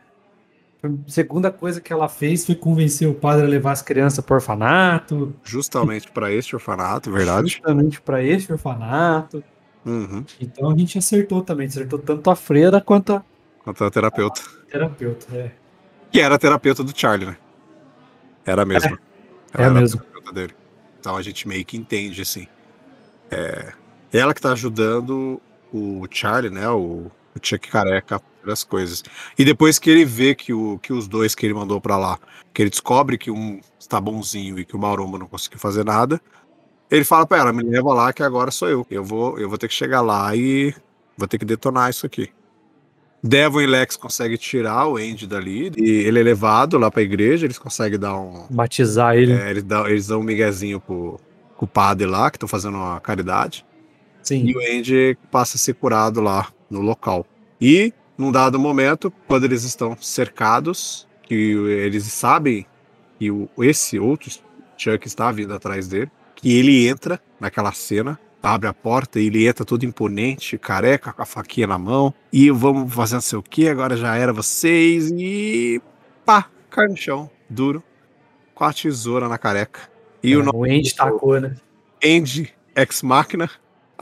A 0.85 0.89
segunda 1.07 1.51
coisa 1.53 1.81
que 1.81 1.93
ela 1.93 2.09
fez 2.09 2.45
foi 2.45 2.57
convencer 2.57 3.09
o 3.09 3.15
padre 3.15 3.45
a 3.47 3.49
levar 3.49 3.71
as 3.73 3.83
crianças 3.83 4.25
pro 4.25 4.35
orfanato. 4.35 5.33
Justamente 5.45 6.11
pra 6.11 6.33
este 6.33 6.57
orfanato, 6.57 7.13
verdade? 7.13 7.49
Justamente 7.49 8.01
pra 8.01 8.21
esse 8.23 8.51
orfanato. 8.53 9.45
Uhum. 9.87 10.25
Então 10.41 10.71
a 10.71 10.77
gente 10.77 10.99
acertou 10.99 11.43
também. 11.43 11.69
Acertou 11.69 11.99
tanto 12.01 12.29
a 12.31 12.35
freira 12.37 12.81
quanto 12.81 13.15
a 13.15 13.25
Quanto 13.63 13.85
a 13.85 13.91
terapeuta. 13.93 14.41
terapeuta. 14.69 15.27
É, 15.37 15.53
Que 16.11 16.21
era 16.21 16.35
a 16.35 16.39
terapeuta 16.39 16.83
do 16.83 16.93
Charlie, 16.99 17.27
né? 17.29 17.37
Era 18.45 18.65
mesmo. 18.65 18.97
é 18.97 18.99
Ela 19.55 19.65
era 19.67 19.75
mesmo. 19.75 20.01
a 20.01 20.03
terapeuta 20.03 20.33
dele. 20.33 20.55
Então 20.99 21.17
a 21.17 21.23
gente 21.23 21.47
meio 21.47 21.65
que 21.65 21.77
entende, 21.77 22.21
assim. 22.23 22.49
É, 23.31 23.73
ela 24.13 24.35
que 24.35 24.41
tá 24.41 24.53
ajudando 24.53 25.41
o 25.73 26.07
Charlie, 26.11 26.51
né? 26.51 26.69
O, 26.69 27.11
o 27.35 27.41
Chuck 27.41 27.71
Careca 27.71 28.21
as 28.51 28.65
coisas. 28.65 29.03
E 29.39 29.45
depois 29.45 29.79
que 29.79 29.91
ele 29.91 30.05
vê 30.05 30.35
que, 30.35 30.53
o, 30.53 30.79
que 30.79 30.93
os 30.93 31.07
dois 31.07 31.35
que 31.35 31.47
ele 31.47 31.55
mandou 31.55 31.81
pra 31.81 31.97
lá, 31.97 32.19
que 32.53 32.63
ele 32.63 32.71
descobre 32.71 33.19
que 33.19 33.31
um 33.31 33.61
está 33.79 34.01
bonzinho 34.01 34.59
e 34.59 34.65
que 34.65 34.75
o 34.75 34.79
Maromba 34.79 35.19
não 35.19 35.27
conseguiu 35.27 35.59
fazer 35.59 35.85
nada, 35.85 36.21
ele 36.91 37.05
fala 37.05 37.27
pra 37.27 37.39
ela, 37.39 37.53
me 37.53 37.63
leva 37.63 37.93
lá 37.95 38.13
que 38.13 38.23
agora 38.23 38.51
sou 38.51 38.69
eu. 38.69 38.87
Eu 38.91 39.05
vou, 39.05 39.39
eu 39.39 39.49
vou 39.49 39.59
ter 39.59 39.69
que 39.69 39.75
chegar 39.75 40.01
lá 40.01 40.35
e 40.35 40.75
vou 41.17 41.29
ter 41.29 41.39
que 41.39 41.45
detonar 41.45 41.91
isso 41.91 42.07
aqui. 42.07 42.31
Devon 43.23 43.61
e 43.61 43.67
Lex 43.67 43.97
conseguem 43.97 44.37
tirar 44.37 44.89
o 44.89 44.97
Andy 44.97 45.29
dali 45.29 45.71
e 45.77 45.91
ele 45.91 46.19
é 46.19 46.23
levado 46.25 46.77
lá 46.77 46.91
pra 46.91 47.03
igreja, 47.03 47.47
eles 47.47 47.59
conseguem 47.59 47.99
dar 47.99 48.19
um, 48.19 48.47
Batizar 48.51 49.15
ele. 49.15 49.33
é, 49.33 49.51
eles, 49.51 49.63
dão, 49.63 49.87
eles 49.87 50.09
dão 50.09 50.21
um 50.21 50.25
miguezinho 50.25 50.81
pro, 50.81 51.21
pro 51.57 51.67
padre 51.67 52.07
lá, 52.07 52.31
que 52.33 52.37
estão 52.37 52.49
fazendo 52.49 52.77
uma 52.77 53.01
caridade. 53.01 53.65
Sim. 54.23 54.45
E 54.47 54.57
o 54.57 54.61
Andy 54.61 55.19
passa 55.31 55.57
a 55.57 55.59
ser 55.59 55.75
curado 55.75 56.21
lá 56.21 56.49
no 56.71 56.81
local. 56.81 57.27
E, 57.61 57.93
num 58.17 58.33
dado 58.33 58.59
momento, 58.59 59.13
quando 59.27 59.45
eles 59.45 59.65
estão 59.65 59.97
cercados, 60.01 61.07
que 61.23 61.35
eles 61.35 62.05
sabem 62.05 62.67
que 63.19 63.31
o, 63.31 63.49
esse 63.59 63.99
outro 63.99 64.31
Chuck 64.77 65.07
está 65.07 65.31
vindo 65.31 65.55
atrás 65.55 65.89
dele, 65.89 66.11
que 66.35 66.53
ele 66.53 66.89
entra 66.89 67.21
naquela 67.39 67.73
cena, 67.73 68.19
abre 68.43 68.69
a 68.69 68.75
porta 68.75 69.21
e 69.21 69.27
ele 69.27 69.47
entra 69.47 69.65
todo 69.65 69.85
imponente, 69.85 70.59
careca, 70.59 71.13
com 71.13 71.23
a 71.23 71.27
faquinha 71.27 71.67
na 71.67 71.79
mão, 71.79 72.13
e 72.33 72.51
vamos 72.51 72.93
fazer 72.93 73.15
não 73.15 73.21
sei 73.21 73.39
o 73.39 73.43
que, 73.43 73.69
agora 73.69 73.97
já 73.97 74.17
era 74.17 74.33
vocês, 74.33 75.11
e 75.13 75.81
pá, 76.25 76.47
cai 76.69 76.89
no 76.89 76.97
chão, 76.97 77.31
duro, 77.49 77.83
com 78.55 78.65
a 78.65 78.73
tesoura 78.73 79.29
na 79.29 79.39
careca. 79.39 79.81
E 80.23 80.33
É, 80.33 80.37
o 80.37 80.57
o 80.57 80.65
Andy 80.65 80.95
tacou, 80.95 81.41
né? 81.41 81.57
Andy 82.05 82.53
Ex 82.75 83.03
Machina 83.03 83.51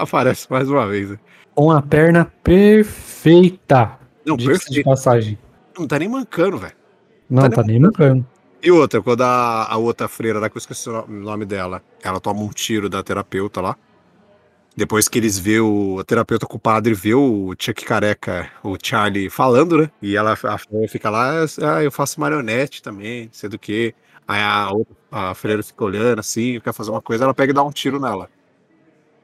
aparece 0.03 0.47
mais 0.51 0.69
uma 0.69 0.87
vez. 0.87 1.11
né? 1.11 1.19
Com 1.55 1.71
a 1.71 1.83
perna 1.83 2.25
perfeita. 2.43 3.99
Não, 4.25 4.37
Diga-se 4.37 4.71
de 4.71 4.83
passagem. 4.83 5.39
Não 5.79 5.87
tá 5.87 5.99
nem 5.99 6.09
mancando, 6.09 6.59
velho. 6.59 6.75
Não, 7.29 7.43
Tá 7.49 7.57
tá 7.57 7.63
nem 7.63 7.79
mancando. 7.81 8.27
E 8.63 8.71
outra, 8.71 9.01
quando 9.01 9.23
a, 9.23 9.65
a 9.73 9.77
outra 9.77 10.07
freira 10.09 10.39
lá, 10.39 10.51
que 10.51 10.57
eu 10.57 10.61
esqueci 10.61 10.89
o 10.91 11.07
nome 11.09 11.47
dela, 11.47 11.83
ela 12.03 12.21
toma 12.21 12.43
um 12.43 12.49
tiro 12.51 12.89
da 12.91 13.03
terapeuta 13.03 13.61
lá. 13.61 13.77
Depois 14.77 15.09
que 15.09 15.19
eles 15.19 15.39
vê 15.39 15.61
o 15.61 15.99
a 15.99 16.05
terapeuta 16.05 16.47
com 16.47 16.57
o 16.57 16.61
padre 16.61 16.95
vê 16.95 17.15
o 17.15 17.55
Chuck 17.59 17.85
Careca, 17.85 18.49
o 18.63 18.77
Charlie 18.83 19.29
falando, 19.29 19.79
né? 19.79 19.91
E 20.01 20.17
ela 20.17 20.33
a 20.33 20.59
freira 20.59 20.89
fica 20.89 21.11
lá, 21.11 21.45
ah, 21.63 21.83
eu 21.83 21.91
faço 21.91 22.21
marionete 22.21 22.83
também, 22.83 23.25
não 23.25 23.33
sei 23.33 23.49
do 23.49 23.59
que. 23.59 23.95
Aí 24.29 24.41
a, 24.41 24.71
outra- 24.71 24.95
a 25.11 25.35
freira 25.35 25.63
fica 25.63 25.85
olhando 25.85 26.21
assim, 26.21 26.61
quer 26.61 26.73
fazer 26.73 26.91
uma 26.91 27.03
coisa, 27.03 27.25
ela 27.25 27.35
pega 27.35 27.51
e 27.51 27.55
dá 27.55 27.63
um 27.65 27.73
tiro 27.73 27.99
nela. 27.99 28.31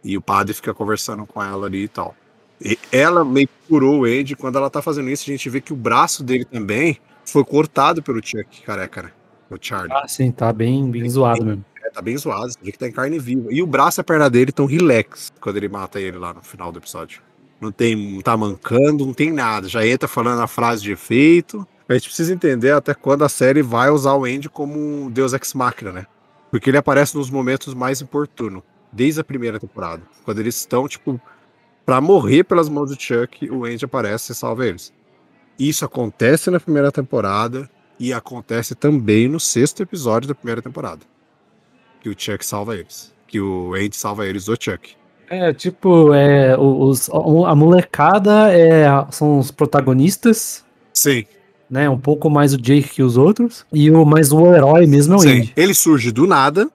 E 0.06 0.16
o 0.16 0.22
padre 0.22 0.54
fica 0.54 0.72
conversando 0.72 1.26
com 1.26 1.42
ela 1.42 1.66
ali 1.66 1.82
e 1.82 1.88
tal. 1.88 2.14
E 2.60 2.78
ela 2.92 3.24
meio 3.24 3.48
que 3.48 3.54
curou 3.68 4.00
o 4.00 4.04
Andy. 4.04 4.36
Quando 4.36 4.56
ela 4.56 4.70
tá 4.70 4.80
fazendo 4.80 5.10
isso, 5.10 5.24
a 5.28 5.32
gente 5.32 5.50
vê 5.50 5.60
que 5.60 5.72
o 5.72 5.76
braço 5.76 6.22
dele 6.22 6.44
também 6.44 6.98
foi 7.24 7.44
cortado 7.44 8.00
pelo 8.02 8.24
Chuck 8.24 8.62
Careca, 8.62 9.02
né? 9.02 9.10
O 9.50 9.56
Charlie. 9.60 9.92
Ah, 9.92 10.06
sim, 10.06 10.30
tá 10.30 10.52
bem, 10.52 10.88
bem 10.88 11.10
zoado 11.10 11.44
mesmo. 11.44 11.64
É, 11.84 11.90
tá 11.90 12.00
bem 12.00 12.16
zoado, 12.16 12.52
você 12.52 12.58
vê 12.62 12.70
que 12.70 12.78
tá 12.78 12.86
em 12.86 12.92
carne 12.92 13.18
viva. 13.18 13.48
E 13.50 13.60
o 13.60 13.66
braço 13.66 13.98
e 13.98 14.02
a 14.02 14.04
perna 14.04 14.30
dele 14.30 14.50
estão 14.50 14.64
relax 14.64 15.32
quando 15.40 15.56
ele 15.56 15.68
mata 15.68 16.00
ele 16.00 16.18
lá 16.18 16.32
no 16.32 16.42
final 16.42 16.70
do 16.70 16.78
episódio. 16.78 17.20
Não 17.60 17.72
tem, 17.72 17.96
não 17.96 18.20
tá 18.20 18.36
mancando, 18.36 19.04
não 19.04 19.12
tem 19.14 19.32
nada. 19.32 19.68
Já 19.68 19.84
entra 19.84 20.06
falando 20.06 20.40
a 20.40 20.46
frase 20.46 20.82
de 20.82 20.92
efeito. 20.92 21.66
A 21.88 21.94
gente 21.94 22.06
precisa 22.06 22.32
entender 22.32 22.72
até 22.72 22.94
quando 22.94 23.24
a 23.24 23.28
série 23.28 23.62
vai 23.62 23.90
usar 23.90 24.14
o 24.14 24.24
Andy 24.24 24.48
como 24.48 24.76
um 24.78 25.10
deus 25.10 25.32
ex 25.32 25.52
machina, 25.54 25.92
né? 25.92 26.06
Porque 26.50 26.70
ele 26.70 26.76
aparece 26.76 27.16
nos 27.16 27.30
momentos 27.30 27.74
mais 27.74 28.00
oportunos, 28.02 28.62
desde 28.96 29.20
a 29.20 29.24
primeira 29.24 29.60
temporada. 29.60 30.02
Quando 30.24 30.40
eles 30.40 30.56
estão, 30.56 30.88
tipo, 30.88 31.20
pra 31.84 32.00
morrer 32.00 32.44
pelas 32.44 32.68
mãos 32.68 32.90
do 32.90 33.00
Chuck, 33.00 33.48
o 33.50 33.64
Andy 33.64 33.84
aparece 33.84 34.32
e 34.32 34.34
salva 34.34 34.66
eles. 34.66 34.92
Isso 35.58 35.84
acontece 35.84 36.50
na 36.50 36.58
primeira 36.58 36.90
temporada 36.90 37.70
e 37.98 38.12
acontece 38.12 38.74
também 38.74 39.28
no 39.28 39.38
sexto 39.38 39.82
episódio 39.82 40.28
da 40.28 40.34
primeira 40.34 40.60
temporada 40.60 41.00
que 42.06 42.08
o 42.08 42.14
Chuck 42.16 42.44
salva 42.44 42.76
eles. 42.76 43.12
Que 43.26 43.40
o 43.40 43.74
Andy 43.74 43.96
salva 43.96 44.26
eles 44.26 44.44
do 44.44 44.52
Chuck. 44.52 44.94
É, 45.28 45.52
tipo, 45.52 46.14
é, 46.14 46.56
os, 46.56 47.10
a 47.10 47.54
molecada 47.54 48.52
é, 48.52 48.86
são 49.10 49.40
os 49.40 49.50
protagonistas, 49.50 50.64
Sim, 50.92 51.24
né? 51.68 51.90
Um 51.90 51.98
pouco 51.98 52.30
mais 52.30 52.54
o 52.54 52.56
Jake 52.56 52.88
que 52.88 53.02
os 53.02 53.16
outros. 53.16 53.66
E 53.72 53.90
o 53.90 54.04
mais 54.04 54.30
o 54.30 54.54
herói 54.54 54.86
mesmo 54.86 55.14
é 55.14 55.16
o 55.16 55.20
sim. 55.20 55.38
Andy. 55.38 55.52
Ele 55.56 55.74
surge 55.74 56.12
do 56.12 56.28
nada, 56.28 56.70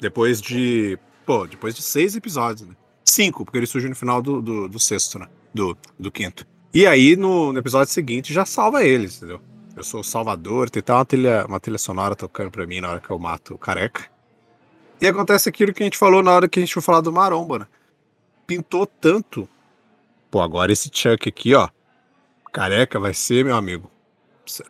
depois 0.00 0.42
de. 0.42 0.98
Pô, 1.24 1.46
depois 1.46 1.74
de 1.74 1.82
seis 1.82 2.14
episódios, 2.14 2.68
né? 2.68 2.74
Cinco, 3.04 3.44
porque 3.44 3.58
ele 3.58 3.66
surge 3.66 3.88
no 3.88 3.94
final 3.94 4.20
do, 4.20 4.40
do, 4.40 4.68
do 4.68 4.80
sexto, 4.80 5.18
né? 5.18 5.28
Do, 5.52 5.76
do 5.98 6.10
quinto. 6.10 6.46
E 6.72 6.86
aí, 6.86 7.16
no, 7.16 7.52
no 7.52 7.58
episódio 7.58 7.92
seguinte, 7.92 8.32
já 8.32 8.44
salva 8.44 8.84
eles, 8.84 9.16
entendeu? 9.16 9.40
Eu 9.76 9.84
sou 9.84 10.00
o 10.00 10.04
Salvador, 10.04 10.70
tem 10.70 10.80
até 10.80 10.92
uma 10.92 11.04
trilha, 11.04 11.46
uma 11.46 11.60
trilha 11.60 11.78
sonora 11.78 12.14
tocando 12.14 12.50
pra 12.50 12.66
mim 12.66 12.80
na 12.80 12.90
hora 12.90 13.00
que 13.00 13.10
eu 13.10 13.18
mato 13.18 13.54
o 13.54 13.58
careca. 13.58 14.04
E 15.00 15.06
acontece 15.06 15.48
aquilo 15.48 15.72
que 15.72 15.82
a 15.82 15.86
gente 15.86 15.98
falou 15.98 16.22
na 16.22 16.32
hora 16.32 16.48
que 16.48 16.58
a 16.58 16.62
gente 16.62 16.72
foi 16.72 16.82
falar 16.82 17.00
do 17.00 17.12
Maromba, 17.12 17.60
né? 17.60 17.66
Pintou 18.46 18.86
tanto 18.86 19.48
pô, 20.34 20.40
agora 20.40 20.72
esse 20.72 20.90
Chuck 20.92 21.28
aqui, 21.28 21.54
ó, 21.54 21.68
careca 22.52 22.98
vai 22.98 23.14
ser, 23.14 23.44
meu 23.44 23.54
amigo. 23.54 23.88
Esse 24.44 24.64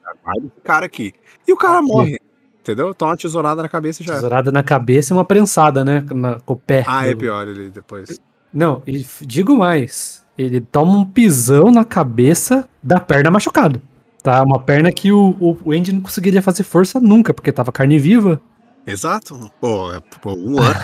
cara 0.62 0.85
aqui. 0.85 1.14
E 1.49 1.53
o 1.55 1.57
cara 1.57 1.81
morre. 1.81 2.21
Entendeu? 2.64 2.94
Toma 2.94 3.11
uma 3.11 3.16
tesourada 3.18 3.61
na 3.62 3.68
cabeça 3.68 4.03
e 4.03 4.07
já. 4.07 4.14
Tesourada 4.14 4.50
na 4.50 4.62
cabeça 4.62 5.12
e 5.12 5.14
uma 5.14 5.24
prensada, 5.24 5.85
né? 5.85 6.03
Na, 6.14 6.40
com 6.40 6.55
o 6.55 6.57
pé. 6.57 6.83
Ah, 6.87 7.07
é 7.07 7.14
pior 7.14 7.46
ele 7.46 7.68
depois. 7.68 8.18
Não, 8.50 8.83
e 8.87 9.00
f- 9.03 9.27
digo 9.27 9.55
mais. 9.55 10.24
Ele 10.38 10.62
toma 10.62 10.92
um 10.96 11.05
pisão 11.05 11.70
na 11.70 11.85
cabeça 11.85 12.66
da 12.83 12.98
perna 12.98 13.31
machucada. 13.31 13.83
Tá? 14.22 14.42
Uma 14.42 14.59
perna 14.59 14.90
que 14.90 15.12
o, 15.12 15.37
o, 15.38 15.59
o 15.62 15.72
Andy 15.72 15.92
não 15.92 16.00
conseguiria 16.00 16.40
fazer 16.40 16.62
força 16.62 16.98
nunca, 16.98 17.35
porque 17.35 17.53
tava 17.53 17.70
carne 17.70 17.98
viva. 17.98 18.40
Exato. 18.87 19.50
Pô, 19.61 19.92
é, 19.92 20.00
pô, 20.22 20.33
um 20.33 20.59
ano, 20.59 20.81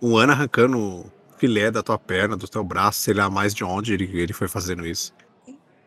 um 0.00 0.16
ano 0.16 0.32
arrancando 0.32 1.04
filé 1.36 1.68
da 1.68 1.82
tua 1.82 1.98
perna, 1.98 2.36
do 2.36 2.46
teu 2.46 2.62
braço, 2.62 3.00
sei 3.00 3.12
lá 3.12 3.28
mais 3.28 3.52
de 3.52 3.64
onde 3.64 3.92
ele, 3.92 4.08
ele 4.14 4.32
foi 4.32 4.46
fazendo 4.46 4.86
isso. 4.86 5.12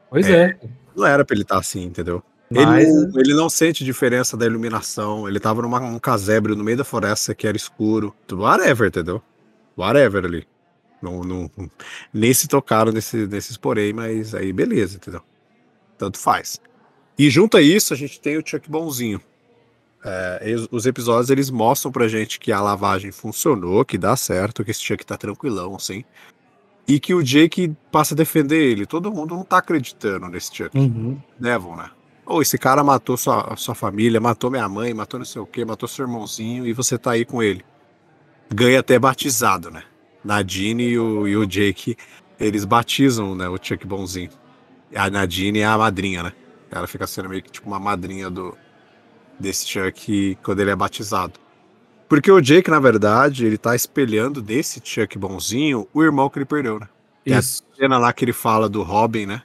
Pois 0.10 0.28
é. 0.28 0.60
Não 0.94 1.06
era 1.06 1.24
pra 1.24 1.34
ele 1.34 1.44
estar 1.44 1.58
assim, 1.58 1.86
entendeu? 1.86 2.22
Mas, 2.50 2.88
Ele, 2.88 2.94
não- 2.94 3.20
ele 3.20 3.34
não 3.34 3.50
sente 3.50 3.84
diferença 3.84 4.38
da 4.38 4.46
iluminação. 4.46 5.28
Ele 5.28 5.40
tava 5.40 5.62
num 5.62 6.00
casebre 6.00 6.56
no 6.56 6.64
meio 6.64 6.78
da 6.78 6.84
floresta 6.84 7.36
que 7.36 7.46
era 7.48 7.58
escuro. 7.58 8.16
Whatever, 8.32 8.88
entendeu? 8.88 9.22
Whatever 9.78 10.24
ali. 10.26 10.48
Não, 11.02 11.22
não, 11.22 11.52
nem 12.12 12.34
se 12.34 12.48
tocaram 12.48 12.92
nesse, 12.92 13.28
nesses 13.28 13.56
porém, 13.58 13.94
mas 13.94 14.34
aí 14.34 14.52
beleza, 14.52 14.98
entendeu? 14.98 15.22
Tanto 15.98 16.18
faz. 16.18 16.60
E 17.20 17.30
junto 17.30 17.58
a 17.58 17.62
isso, 17.62 17.94
a 17.94 17.98
gente 17.98 18.20
tem 18.20 18.38
o 18.38 18.44
Chuck 18.46 18.70
bonzinho. 18.70 19.22
É, 20.04 20.56
os 20.72 20.86
episódios 20.86 21.30
eles 21.30 21.50
mostram 21.50 21.92
pra 21.92 22.08
gente 22.08 22.40
que 22.40 22.52
a 22.52 22.62
lavagem 22.62 23.12
funcionou, 23.12 23.84
que 23.84 23.98
dá 23.98 24.16
certo, 24.16 24.64
que 24.64 24.72
esse 24.72 24.82
Chuck 24.82 25.06
tá 25.06 25.18
tranquilão, 25.18 25.76
assim. 25.76 26.04
E 26.88 27.00
que 27.00 27.14
o 27.14 27.22
Jake 27.22 27.76
passa 27.92 28.14
a 28.14 28.18
defender 28.18 28.64
ele. 28.64 28.86
Todo 28.86 29.12
mundo 29.12 29.36
não 29.36 29.44
tá 29.44 29.58
acreditando 29.58 30.28
nesse 30.30 30.56
Chuck. 30.56 30.76
uhum. 30.78 31.20
Devon, 31.38 31.76
né? 31.76 31.90
Ou 32.28 32.42
esse 32.42 32.58
cara 32.58 32.84
matou 32.84 33.16
sua, 33.16 33.56
sua 33.56 33.74
família, 33.74 34.20
matou 34.20 34.52
minha 34.52 34.68
mãe, 34.68 34.94
matou 34.94 35.18
não 35.18 35.26
sei 35.26 35.42
o 35.42 35.46
que, 35.46 35.64
matou 35.64 35.88
seu 35.88 36.06
irmãozinho 36.06 36.68
e 36.68 36.74
você 36.74 36.98
tá 36.98 37.12
aí 37.12 37.24
com 37.24 37.42
ele. 37.42 37.64
Ganha 38.54 38.82
até 38.82 39.00
batizado, 39.00 39.72
né? 39.72 39.84
Nadine 40.24 40.84
e 40.84 41.00
o, 41.00 41.26
e 41.26 41.38
o 41.38 41.46
Jake, 41.46 41.96
eles 42.38 42.66
batizam 42.66 43.34
né, 43.34 43.48
o 43.48 43.58
Chuck 43.62 43.88
Bonzinho. 43.88 44.30
A 44.94 45.10
Nadine 45.10 45.60
é 45.60 45.66
a 45.66 45.78
madrinha, 45.78 46.24
né? 46.24 46.34
Ela 46.70 46.86
fica 46.86 47.08
sendo 47.08 47.30
meio 47.30 47.42
que 47.42 47.50
tipo 47.50 47.66
uma 47.66 47.80
madrinha 47.80 48.30
do 48.30 48.58
desse 49.40 49.66
Chuck 49.66 50.38
quando 50.44 50.60
ele 50.60 50.72
é 50.72 50.76
batizado. 50.76 51.40
Porque 52.10 52.30
o 52.30 52.42
Jake, 52.42 52.70
na 52.70 52.80
verdade, 52.80 53.46
ele 53.46 53.58
tá 53.58 53.74
espelhando 53.74 54.42
desse 54.42 54.82
Chuck 54.84 55.18
Bonzinho 55.18 55.88
o 55.94 56.04
irmão 56.04 56.30
que 56.30 56.40
ele 56.40 56.46
perdeu, 56.46 56.78
né? 56.78 56.90
É. 57.26 57.38
Isso. 57.38 57.64
cena 57.78 57.98
lá 57.98 58.12
que 58.12 58.26
ele 58.26 58.34
fala 58.34 58.68
do 58.68 58.84
Robin, 58.84 59.26
né? 59.26 59.44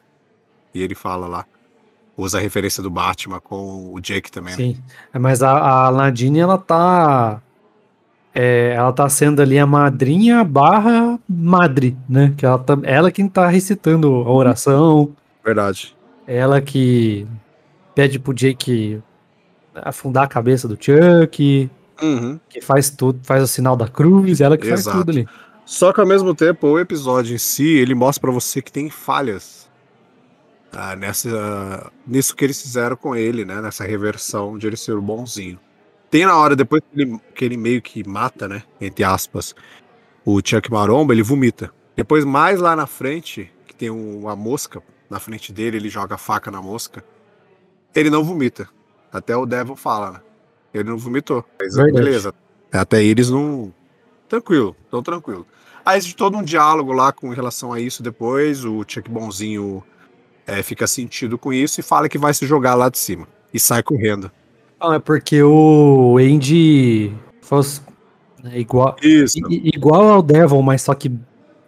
E 0.74 0.82
ele 0.82 0.94
fala 0.94 1.28
lá. 1.28 1.46
Usa 2.16 2.38
a 2.38 2.40
referência 2.40 2.82
do 2.82 2.90
Batman 2.90 3.40
com 3.40 3.92
o 3.92 4.00
Jake 4.00 4.30
também. 4.30 4.52
né? 4.52 4.56
Sim. 4.56 4.76
É, 5.12 5.18
Mas 5.18 5.42
a, 5.42 5.86
a 5.86 5.90
Nadine, 5.92 6.40
ela 6.40 6.58
tá. 6.58 7.40
é, 8.34 8.74
ela 8.76 8.92
tá 8.92 9.08
sendo 9.08 9.40
ali 9.40 9.58
a 9.58 9.66
madrinha 9.66 10.44
barra 10.44 11.18
madre, 11.28 11.96
né? 12.08 12.34
Que 12.36 12.44
ela, 12.46 12.58
tá, 12.58 12.78
ela 12.82 13.10
quem 13.10 13.28
tá 13.28 13.48
recitando 13.48 14.08
a 14.14 14.30
oração, 14.30 15.10
Verdade. 15.44 15.96
ela 16.26 16.60
que 16.60 17.26
pede 17.94 18.18
pro 18.18 18.34
Jake 18.34 19.00
afundar 19.74 20.24
a 20.24 20.28
cabeça 20.28 20.68
do 20.68 20.76
Chuck, 20.78 21.70
Uhum. 22.02 22.38
que 22.48 22.60
faz 22.60 22.90
tudo, 22.90 23.20
faz 23.22 23.42
o 23.42 23.46
sinal 23.46 23.76
da 23.76 23.86
cruz, 23.86 24.40
ela 24.40 24.58
que 24.58 24.66
faz 24.68 24.80
Exato. 24.80 24.98
tudo 24.98 25.10
ali. 25.12 25.28
Só 25.64 25.92
que 25.92 26.00
ao 26.00 26.06
mesmo 26.06 26.34
tempo, 26.34 26.66
o 26.66 26.78
episódio 26.78 27.34
em 27.34 27.38
si, 27.38 27.66
ele 27.78 27.94
mostra 27.94 28.20
pra 28.22 28.30
você 28.32 28.60
que 28.60 28.72
tem 28.72 28.90
falhas 28.90 29.61
ah, 30.72 30.96
nessa, 30.96 31.92
nisso 32.06 32.34
que 32.34 32.44
eles 32.44 32.60
fizeram 32.60 32.96
com 32.96 33.14
ele, 33.14 33.44
né? 33.44 33.60
Nessa 33.60 33.84
reversão 33.84 34.56
de 34.58 34.66
ele 34.66 34.76
ser 34.76 34.92
o 34.92 35.02
bonzinho. 35.02 35.58
Tem 36.10 36.26
na 36.26 36.36
hora, 36.36 36.54
depois 36.54 36.82
que 36.82 37.00
ele, 37.00 37.20
que 37.34 37.44
ele 37.44 37.56
meio 37.56 37.80
que 37.80 38.06
mata, 38.06 38.46
né? 38.48 38.62
Entre 38.80 39.02
aspas, 39.04 39.54
o 40.24 40.40
Chuck 40.44 40.70
Maromba, 40.70 41.12
ele 41.12 41.22
vomita. 41.22 41.72
Depois, 41.96 42.24
mais 42.24 42.60
lá 42.60 42.74
na 42.76 42.86
frente, 42.86 43.50
que 43.66 43.74
tem 43.74 43.90
um- 43.90 44.20
uma 44.20 44.36
mosca 44.36 44.82
na 45.08 45.18
frente 45.18 45.52
dele, 45.52 45.76
ele 45.76 45.88
joga 45.88 46.14
a 46.14 46.18
faca 46.18 46.50
na 46.50 46.60
mosca. 46.60 47.04
Ele 47.94 48.10
não 48.10 48.24
vomita. 48.24 48.68
Até 49.12 49.36
o 49.36 49.44
Devil 49.44 49.76
fala, 49.76 50.12
né? 50.12 50.20
Ele 50.72 50.88
não 50.88 50.96
vomitou. 50.96 51.44
Mas 51.60 51.76
beleza. 51.76 52.34
Até 52.72 53.02
eles 53.04 53.28
não. 53.28 53.72
Tranquilo, 54.28 54.74
tão 54.90 55.02
tranquilo. 55.02 55.46
Aí 55.84 55.98
existe 55.98 56.16
todo 56.16 56.38
um 56.38 56.42
diálogo 56.42 56.92
lá 56.92 57.12
com 57.12 57.28
relação 57.28 57.72
a 57.72 57.80
isso 57.80 58.02
depois. 58.02 58.64
O 58.64 58.82
Chuck 58.88 59.10
Bonzinho 59.10 59.84
é, 60.46 60.62
fica 60.62 60.86
sentido 60.86 61.38
com 61.38 61.52
isso 61.52 61.80
e 61.80 61.82
fala 61.82 62.08
que 62.08 62.18
vai 62.18 62.32
se 62.34 62.46
jogar 62.46 62.74
lá 62.74 62.88
de 62.88 62.98
cima. 62.98 63.26
E 63.52 63.60
sai 63.60 63.82
correndo. 63.82 64.30
Ah, 64.80 64.94
é 64.96 64.98
porque 64.98 65.42
o 65.42 66.16
Andy 66.18 67.12
fosse 67.40 67.80
né, 68.42 68.58
igual, 68.58 68.96
Isso. 69.02 69.38
i- 69.48 69.70
igual 69.74 70.08
ao 70.08 70.22
Devil, 70.22 70.60
mas 70.62 70.82
só 70.82 70.94
que 70.94 71.12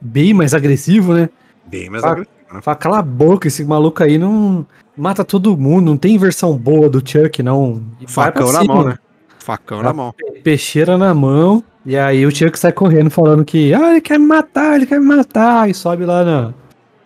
bem 0.01 0.35
mais 0.35 0.53
agressivo, 0.55 1.15
né? 1.15 1.29
Bem 1.67 1.89
mais 1.89 2.03
Ah, 2.03 2.11
agressivo, 2.11 2.35
né? 2.53 2.61
Fala, 2.63 2.77
cala 2.77 2.99
a 2.99 3.03
boca, 3.03 3.47
esse 3.47 3.65
maluco 3.65 4.03
aí 4.03 4.19
não 4.19 4.67
mata 4.97 5.25
todo 5.25 5.57
mundo, 5.57 5.87
não 5.87 5.97
tem 5.97 6.19
versão 6.19 6.57
boa 6.57 6.89
do 6.89 6.99
Chuck, 7.07 7.43
não. 7.43 7.83
E 8.01 8.07
Facão 8.11 8.51
na 8.53 8.61
cima, 8.61 8.75
mão, 8.75 8.85
né? 8.85 8.97
Facão 9.39 9.83
na 9.83 9.93
mão. 9.93 10.15
Peixeira 10.43 10.97
na 10.99 11.13
mão, 11.15 11.63
e 11.87 11.97
aí 11.97 12.27
o 12.27 12.35
Chuck 12.35 12.59
sai 12.59 12.73
correndo 12.73 13.11
falando 13.11 13.45
que, 13.45 13.73
ah, 13.75 13.91
ele 13.91 14.01
quer 14.01 14.19
me 14.19 14.27
matar, 14.27 14.75
ele 14.77 14.87
quer 14.87 14.99
me 14.99 15.07
matar, 15.07 15.69
e 15.71 15.75
sobe 15.75 16.05
lá 16.05 16.25
na. 16.25 16.55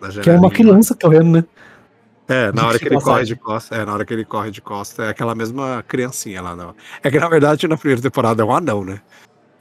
na 0.01 0.21
Que 0.23 0.29
é 0.29 0.33
uma 0.37 0.49
criança 0.49 0.95
correndo, 0.99 1.29
né? 1.29 1.43
É, 2.29 2.51
na 2.51 2.67
hora 2.67 2.77
que 2.77 2.85
ele 2.87 3.01
corre 3.01 3.25
de 3.25 3.35
costa, 3.35 3.75
é, 3.75 3.83
na 3.85 3.93
hora 3.93 4.05
que 4.05 4.13
ele 4.13 4.23
corre 4.23 4.51
de 4.51 4.61
costa, 4.61 5.03
é 5.05 5.09
aquela 5.09 5.33
mesma 5.33 5.83
criancinha 5.87 6.41
lá. 6.41 6.55
Não. 6.55 6.75
É 7.03 7.09
que 7.09 7.19
na 7.19 7.27
verdade 7.27 7.67
na 7.67 7.75
primeira 7.75 8.01
temporada 8.01 8.41
é 8.41 8.45
um 8.45 8.55
anão, 8.55 8.85
né? 8.85 9.01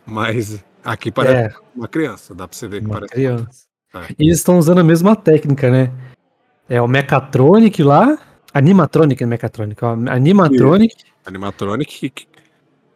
Mas 0.07 0.63
aqui 0.85 1.11
parece 1.11 1.35
É, 1.35 1.55
uma 1.75 1.89
criança, 1.89 2.35
dá 2.35 2.47
pra 2.47 2.57
você 2.57 2.69
ver 2.69 2.81
que 2.81 2.87
uma 2.87 2.95
parece. 2.97 3.13
criança. 3.15 3.49
É. 3.95 3.99
E 4.19 4.27
eles 4.27 4.37
estão 4.39 4.59
usando 4.59 4.79
a 4.79 4.85
mesma 4.85 5.17
técnica, 5.17 5.71
né? 5.71 5.91
É 6.69 6.81
o 6.81 6.87
Mechatronic 6.87 7.83
lá. 7.83 8.19
Animatronic, 8.53 9.23
é 9.23 9.27
Mechatronic. 9.27 9.85
ó, 9.85 9.93
Animatronic 10.11 10.95
Animatronic 11.25 12.11
que- 12.11 12.29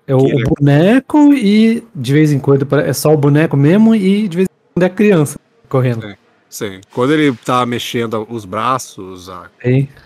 é 0.06 0.14
o, 0.14 0.18
que 0.18 0.24
o 0.35 0.37
legal. 0.38 0.54
boneco 0.58 1.32
e 1.35 1.87
de 1.94 2.12
vez 2.12 2.32
em 2.32 2.38
quando 2.38 2.66
é 2.80 2.92
só 2.92 3.12
o 3.12 3.16
boneco 3.16 3.56
mesmo 3.56 3.94
e 3.94 4.26
de 4.28 4.37
vez 4.37 4.48
em 4.48 4.72
quando 4.74 4.82
é 4.82 4.87
a 4.87 4.90
criança 4.90 5.38
correndo. 5.68 6.06
É. 6.06 6.16
Sim. 6.53 6.83
Quando 6.93 7.15
ele 7.15 7.35
tá 7.35 7.65
mexendo 7.65 8.27
os 8.29 8.45
braços, 8.45 9.31
a- 9.31 9.51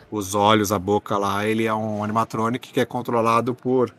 os 0.08 0.32
olhos, 0.32 0.70
a 0.70 0.78
boca 0.78 1.18
lá, 1.18 1.44
ele 1.44 1.66
é 1.66 1.74
um 1.74 2.04
animatronic 2.04 2.72
que 2.72 2.78
é 2.78 2.84
controlado 2.84 3.52
por, 3.52 3.92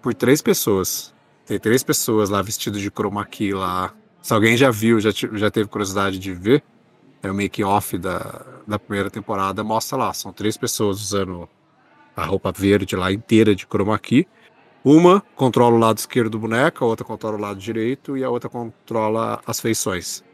por 0.00 0.14
três 0.14 0.40
pessoas. 0.40 1.12
Tem 1.44 1.58
três 1.60 1.82
pessoas 1.82 2.30
lá 2.30 2.40
vestidas 2.40 2.80
de 2.80 2.90
chroma 2.90 3.26
key 3.26 3.52
lá. 3.52 3.92
Se 4.22 4.32
alguém 4.32 4.56
já 4.56 4.70
viu, 4.70 4.98
já, 5.00 5.10
já 5.10 5.50
teve 5.50 5.68
curiosidade 5.68 6.18
de 6.18 6.32
ver, 6.32 6.62
é 7.22 7.30
o 7.30 7.34
make-off 7.34 7.98
da, 7.98 8.40
da 8.66 8.78
primeira 8.78 9.10
temporada, 9.10 9.62
mostra 9.62 9.98
lá. 9.98 10.14
São 10.14 10.32
três 10.32 10.56
pessoas 10.56 10.98
usando 10.98 11.46
a 12.16 12.24
roupa 12.24 12.50
verde 12.52 12.96
lá 12.96 13.12
inteira 13.12 13.54
de 13.54 13.66
chroma 13.66 13.98
key. 13.98 14.26
Uma 14.82 15.22
controla 15.36 15.76
o 15.76 15.78
lado 15.78 15.98
esquerdo 15.98 16.30
do 16.30 16.38
boneco, 16.38 16.82
a 16.84 16.88
outra 16.88 17.04
controla 17.04 17.36
o 17.36 17.40
lado 17.40 17.60
direito 17.60 18.16
e 18.16 18.24
a 18.24 18.30
outra 18.30 18.48
controla 18.48 19.42
as 19.46 19.60
feições. 19.60 20.24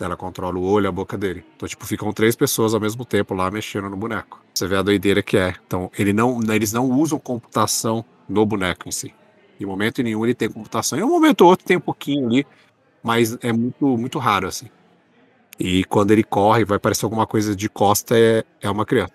Ela 0.00 0.16
controla 0.16 0.56
o 0.58 0.62
olho, 0.62 0.88
a 0.88 0.92
boca 0.92 1.18
dele. 1.18 1.44
Então, 1.56 1.68
tipo, 1.68 1.84
ficam 1.84 2.12
três 2.12 2.36
pessoas 2.36 2.72
ao 2.72 2.80
mesmo 2.80 3.04
tempo 3.04 3.34
lá 3.34 3.50
mexendo 3.50 3.90
no 3.90 3.96
boneco. 3.96 4.40
Você 4.54 4.66
vê 4.66 4.76
a 4.76 4.82
doideira 4.82 5.22
que 5.22 5.36
é. 5.36 5.54
Então, 5.66 5.90
ele 5.98 6.12
não, 6.12 6.40
eles 6.52 6.72
não 6.72 6.88
usam 6.90 7.18
computação 7.18 8.04
no 8.28 8.46
boneco 8.46 8.88
em 8.88 8.92
si. 8.92 9.12
Em 9.60 9.66
momento 9.66 10.02
nenhum 10.02 10.24
ele 10.24 10.34
tem 10.34 10.48
computação. 10.48 10.98
Em 10.98 11.02
um 11.02 11.08
momento 11.08 11.40
ou 11.42 11.50
outro 11.50 11.66
tem 11.66 11.76
um 11.76 11.80
pouquinho 11.80 12.26
ali, 12.26 12.46
mas 13.02 13.36
é 13.40 13.52
muito, 13.52 13.96
muito 13.96 14.18
raro, 14.18 14.46
assim. 14.46 14.68
E 15.58 15.82
quando 15.84 16.12
ele 16.12 16.22
corre, 16.22 16.64
vai 16.64 16.78
parecer 16.78 17.04
alguma 17.04 17.26
coisa 17.26 17.56
de 17.56 17.68
costa, 17.68 18.16
é, 18.16 18.44
é 18.60 18.70
uma 18.70 18.86
criança. 18.86 19.14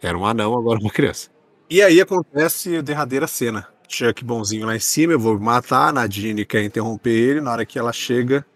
Era 0.00 0.16
um 0.16 0.24
anão, 0.24 0.56
agora 0.56 0.78
uma 0.78 0.90
criança. 0.90 1.28
E 1.68 1.82
aí 1.82 2.00
acontece 2.00 2.76
a 2.76 2.80
derradeira 2.80 3.26
cena. 3.26 3.66
Chuck 3.88 4.24
bonzinho 4.24 4.66
lá 4.66 4.76
em 4.76 4.80
cima, 4.80 5.14
eu 5.14 5.18
vou 5.18 5.38
matar, 5.40 5.88
a 5.88 5.92
Nadine 5.92 6.44
quer 6.44 6.62
interromper 6.62 7.10
ele, 7.10 7.40
na 7.40 7.50
hora 7.50 7.66
que 7.66 7.78
ela 7.78 7.92
chega, 7.92 8.46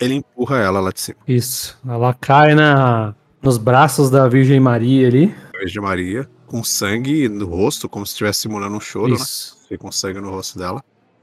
ele 0.00 0.14
empurra 0.14 0.58
ela 0.58 0.80
lá 0.80 0.90
de 0.90 1.00
cima. 1.00 1.18
isso. 1.26 1.78
Ela 1.88 2.14
cai 2.14 2.54
na, 2.54 3.14
nos 3.42 3.58
braços 3.58 4.10
da 4.10 4.28
Virgem 4.28 4.60
Maria 4.60 5.08
ali. 5.08 5.34
Virgem 5.58 5.82
Maria, 5.82 6.28
com 6.46 6.62
sangue 6.62 7.28
no 7.28 7.46
rosto, 7.46 7.88
como 7.88 8.06
se 8.06 8.12
estivesse 8.12 8.40
simulando 8.40 8.76
um 8.76 8.80
choro, 8.80 9.10
né? 9.10 9.14
Isso. 9.16 9.56
Fica 9.68 9.78
com 9.78 9.90
sangue 9.92 10.20
no 10.20 10.30
rosto 10.30 10.58
dela. 10.58 10.82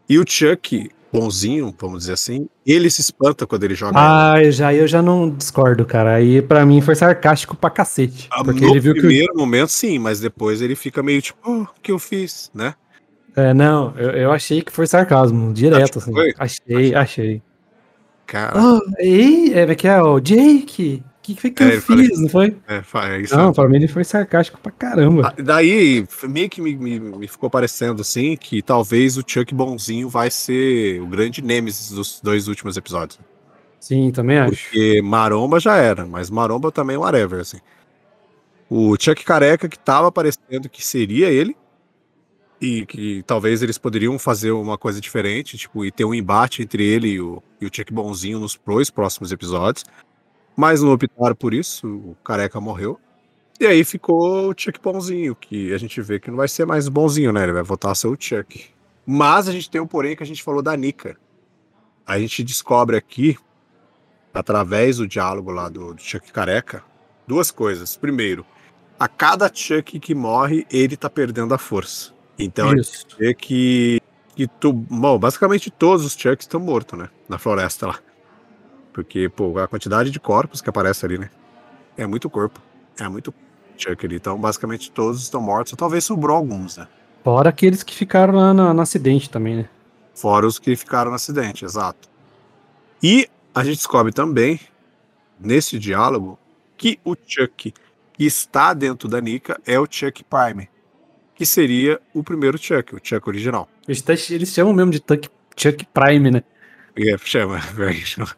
E 0.09 0.19
o 0.19 0.25
Chuck, 0.27 0.89
bonzinho, 1.13 1.73
vamos 1.79 1.99
dizer 1.99 2.13
assim, 2.13 2.49
ele 2.65 2.89
se 2.89 2.99
espanta 2.99 3.47
quando 3.47 3.63
ele 3.63 3.73
joga. 3.75 3.93
Ah, 3.95 4.43
eu 4.43 4.51
já, 4.51 4.73
eu 4.73 4.87
já 4.87 5.01
não 5.01 5.29
discordo, 5.29 5.85
cara. 5.85 6.15
Aí 6.15 6.41
pra 6.41 6.65
mim 6.65 6.81
foi 6.81 6.95
sarcástico 6.95 7.55
pra 7.55 7.69
cacete. 7.69 8.27
Ah, 8.31 8.43
Porque 8.43 8.61
no 8.65 8.71
ele 8.71 8.79
viu 8.81 8.93
que. 8.93 8.99
primeiro 8.99 9.33
momento, 9.35 9.69
sim, 9.69 9.97
mas 9.99 10.19
depois 10.19 10.61
ele 10.61 10.75
fica 10.75 11.01
meio 11.01 11.21
tipo, 11.21 11.39
oh, 11.45 11.61
o 11.61 11.67
que 11.81 11.91
eu 11.91 11.99
fiz, 11.99 12.51
né? 12.53 12.73
É, 13.35 13.53
não, 13.53 13.93
eu, 13.97 14.09
eu 14.11 14.31
achei 14.31 14.61
que 14.61 14.71
foi 14.71 14.85
sarcasmo, 14.85 15.53
direto, 15.53 15.83
Acho 15.83 15.91
que 15.93 15.97
assim. 15.99 16.11
foi? 16.11 16.33
Achei, 16.37 16.95
achei. 16.95 17.41
Cara, 18.25 18.53
Ah, 18.55 18.79
ei, 18.99 19.53
é 19.53 19.75
que 19.75 19.87
é 19.87 20.01
o 20.01 20.19
Jake. 20.19 21.03
que 21.21 21.35
foi 21.35 21.51
que 21.51 21.63
É, 21.63 21.75
eu 21.75 21.81
fiz, 21.81 22.19
não 22.19 22.27
foi? 22.27 22.57
É, 22.67 22.81
é 23.15 23.21
isso. 23.21 23.35
Não, 23.37 23.53
pra 23.53 23.67
mim 23.69 23.77
ele 23.77 23.87
foi 23.87 24.03
sarcástico 24.03 24.59
pra 24.59 24.71
caramba. 24.71 25.33
Ah, 25.37 25.41
Daí, 25.41 26.05
meio 26.23 26.49
que 26.49 26.61
me, 26.61 26.75
me- 26.75 26.99
me 26.99 27.27
ficou 27.27 27.49
parecendo 27.49 28.01
assim 28.01 28.35
que 28.35 28.61
talvez 28.61 29.17
o 29.17 29.23
Chuck 29.25 29.53
bonzinho 29.53 30.09
vai 30.09 30.29
ser 30.29 31.01
o 31.01 31.07
grande 31.07 31.41
nêmesis 31.41 31.91
dos 31.91 32.19
dois 32.21 32.47
últimos 32.47 32.75
episódios. 32.75 33.19
Sim, 33.79 34.11
também 34.11 34.37
acho. 34.37 34.51
Porque 34.63 35.01
Maromba 35.01 35.59
já 35.59 35.77
era, 35.77 36.05
mas 36.05 36.29
Maromba 36.29 36.71
também 36.71 36.95
é 36.95 36.99
whatever, 36.99 37.39
assim. 37.41 37.57
O 38.69 38.95
Chuck 38.99 39.23
Careca 39.23 39.67
que 39.69 39.77
tava 39.77 40.11
parecendo 40.11 40.69
que 40.69 40.83
seria 40.83 41.29
ele, 41.29 41.55
e 42.63 42.85
que 42.85 43.21
talvez 43.23 43.61
eles 43.61 43.77
poderiam 43.77 44.17
fazer 44.17 44.51
uma 44.51 44.77
coisa 44.77 45.01
diferente, 45.01 45.57
tipo, 45.57 45.83
e 45.83 45.91
ter 45.91 46.05
um 46.05 46.13
embate 46.13 46.61
entre 46.61 46.81
ele 46.81 47.09
e 47.09 47.19
o, 47.19 47.43
e 47.59 47.65
o 47.65 47.69
Chuck 47.69 47.91
bonzinho 47.91 48.39
nos 48.39 48.57
dois 48.65 48.89
próximos 48.89 49.33
episódios. 49.33 49.83
Mas 50.55 50.81
não 50.81 50.93
optaram 50.93 51.35
por 51.35 51.53
isso, 51.53 51.85
o 51.85 52.15
Careca 52.23 52.61
morreu. 52.61 52.97
E 53.59 53.65
aí 53.65 53.83
ficou 53.83 54.49
o 54.49 54.53
Chuck 54.57 54.79
bonzinho, 54.81 55.35
que 55.35 55.73
a 55.73 55.77
gente 55.77 56.01
vê 56.01 56.21
que 56.21 56.31
não 56.31 56.37
vai 56.37 56.47
ser 56.47 56.65
mais 56.65 56.87
bonzinho, 56.87 57.33
né? 57.33 57.43
Ele 57.43 57.51
vai 57.51 57.63
voltar 57.63 57.91
a 57.91 57.95
ser 57.95 58.07
o 58.07 58.15
Chuck. 58.17 58.65
Mas 59.05 59.49
a 59.49 59.51
gente 59.51 59.69
tem 59.69 59.81
um 59.81 59.87
porém 59.87 60.15
que 60.15 60.23
a 60.23 60.25
gente 60.25 60.41
falou 60.41 60.61
da 60.61 60.75
Nika. 60.77 61.17
A 62.07 62.17
gente 62.17 62.45
descobre 62.45 62.95
aqui 62.95 63.37
através 64.33 64.97
do 64.97 65.07
diálogo 65.07 65.51
lá 65.51 65.67
do, 65.67 65.93
do 65.93 66.01
Chuck 66.01 66.31
Careca, 66.31 66.81
duas 67.27 67.51
coisas. 67.51 67.97
Primeiro, 67.97 68.45
a 68.97 69.09
cada 69.09 69.51
Chuck 69.53 69.99
que 69.99 70.15
morre, 70.15 70.65
ele 70.71 70.95
tá 70.95 71.09
perdendo 71.09 71.53
a 71.53 71.57
força. 71.57 72.12
Então 72.37 72.69
a 72.69 72.75
Isso. 72.75 73.01
gente 73.01 73.15
vê 73.17 73.33
que, 73.33 74.01
que 74.35 74.47
tu, 74.47 74.73
bom, 74.73 75.17
basicamente 75.19 75.69
todos 75.69 76.05
os 76.05 76.13
Chucks 76.13 76.45
estão 76.45 76.59
mortos, 76.59 76.97
né? 76.97 77.09
Na 77.29 77.37
floresta 77.37 77.87
lá. 77.87 77.99
Porque, 78.91 79.29
pô, 79.29 79.57
a 79.59 79.67
quantidade 79.67 80.11
de 80.11 80.19
corpos 80.19 80.61
que 80.61 80.69
aparece 80.69 81.05
ali, 81.05 81.17
né? 81.17 81.29
É 81.97 82.05
muito 82.05 82.29
corpo. 82.29 82.61
É 82.99 83.07
muito 83.07 83.33
Chuck 83.77 84.05
ali. 84.05 84.15
Então, 84.17 84.37
basicamente 84.37 84.91
todos 84.91 85.21
estão 85.21 85.41
mortos. 85.41 85.73
Talvez 85.75 86.03
sobrou 86.03 86.35
alguns, 86.37 86.77
né? 86.77 86.87
Fora 87.23 87.49
aqueles 87.49 87.83
que 87.83 87.95
ficaram 87.95 88.35
lá 88.35 88.53
na- 88.53 88.73
no 88.73 88.81
acidente 88.81 89.29
também, 89.29 89.55
né? 89.57 89.69
Fora 90.13 90.45
os 90.45 90.59
que 90.59 90.75
ficaram 90.75 91.09
no 91.09 91.15
acidente, 91.15 91.65
exato. 91.65 92.07
E 93.01 93.27
a 93.53 93.63
gente 93.63 93.77
descobre 93.77 94.11
também, 94.11 94.59
nesse 95.39 95.79
diálogo, 95.79 96.37
que 96.77 96.99
o 97.03 97.15
Chuck 97.15 97.73
que 98.13 98.25
está 98.25 98.73
dentro 98.73 99.07
da 99.09 99.19
Nika 99.19 99.59
é 99.65 99.79
o 99.79 99.87
Chuck 99.89 100.23
Prime, 100.23 100.69
que 101.35 101.45
seria 101.45 101.99
o 102.13 102.23
primeiro 102.23 102.57
Chuck, 102.57 102.95
o 102.95 102.99
Chuck 103.01 103.27
original. 103.27 103.69
Eles, 103.87 104.03
eles 104.29 104.49
chamam 104.49 104.73
mesmo 104.73 104.91
de 104.91 104.97
Chuck, 104.97 105.29
Chuck 105.55 105.85
Prime, 105.93 106.31
né? 106.31 106.43
É, 106.95 107.17
chama, 107.17 107.59
pior 107.75 107.93
que 107.93 108.05
chama. 108.05 108.35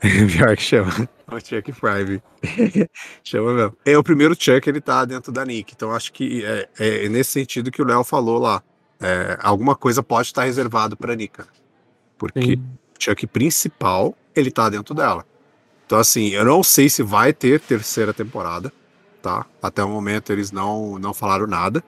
Pior 0.00 0.56
que 0.56 0.62
chama. 0.62 1.08
O 1.28 1.38
Chuck 1.40 1.72
Prime. 1.72 2.22
chama 3.22 3.54
mesmo. 3.54 3.76
É 3.84 3.96
o 3.96 4.02
primeiro 4.02 4.34
Chuck, 4.38 4.68
ele 4.68 4.80
tá 4.80 5.04
dentro 5.04 5.32
da 5.32 5.44
Nick. 5.44 5.72
Então 5.74 5.92
acho 5.92 6.12
que 6.12 6.44
é, 6.44 6.68
é 6.78 7.08
nesse 7.08 7.32
sentido 7.32 7.70
que 7.70 7.82
o 7.82 7.84
Léo 7.84 8.04
falou 8.04 8.38
lá. 8.38 8.62
É, 9.00 9.36
alguma 9.40 9.74
coisa 9.74 10.02
pode 10.02 10.28
estar 10.28 10.44
reservado 10.44 10.96
pra 10.96 11.16
Nika. 11.16 11.46
Porque 12.16 12.52
Sim. 12.52 12.56
o 12.56 13.02
Chuck 13.02 13.26
principal, 13.26 14.16
ele 14.34 14.50
tá 14.50 14.68
dentro 14.68 14.94
dela. 14.94 15.26
Então, 15.84 15.98
assim, 15.98 16.28
eu 16.28 16.44
não 16.44 16.62
sei 16.62 16.88
se 16.88 17.02
vai 17.02 17.32
ter 17.32 17.60
terceira 17.60 18.14
temporada, 18.14 18.72
tá? 19.20 19.44
Até 19.60 19.82
o 19.82 19.88
momento 19.88 20.32
eles 20.32 20.52
não, 20.52 20.98
não 20.98 21.12
falaram 21.12 21.46
nada. 21.46 21.82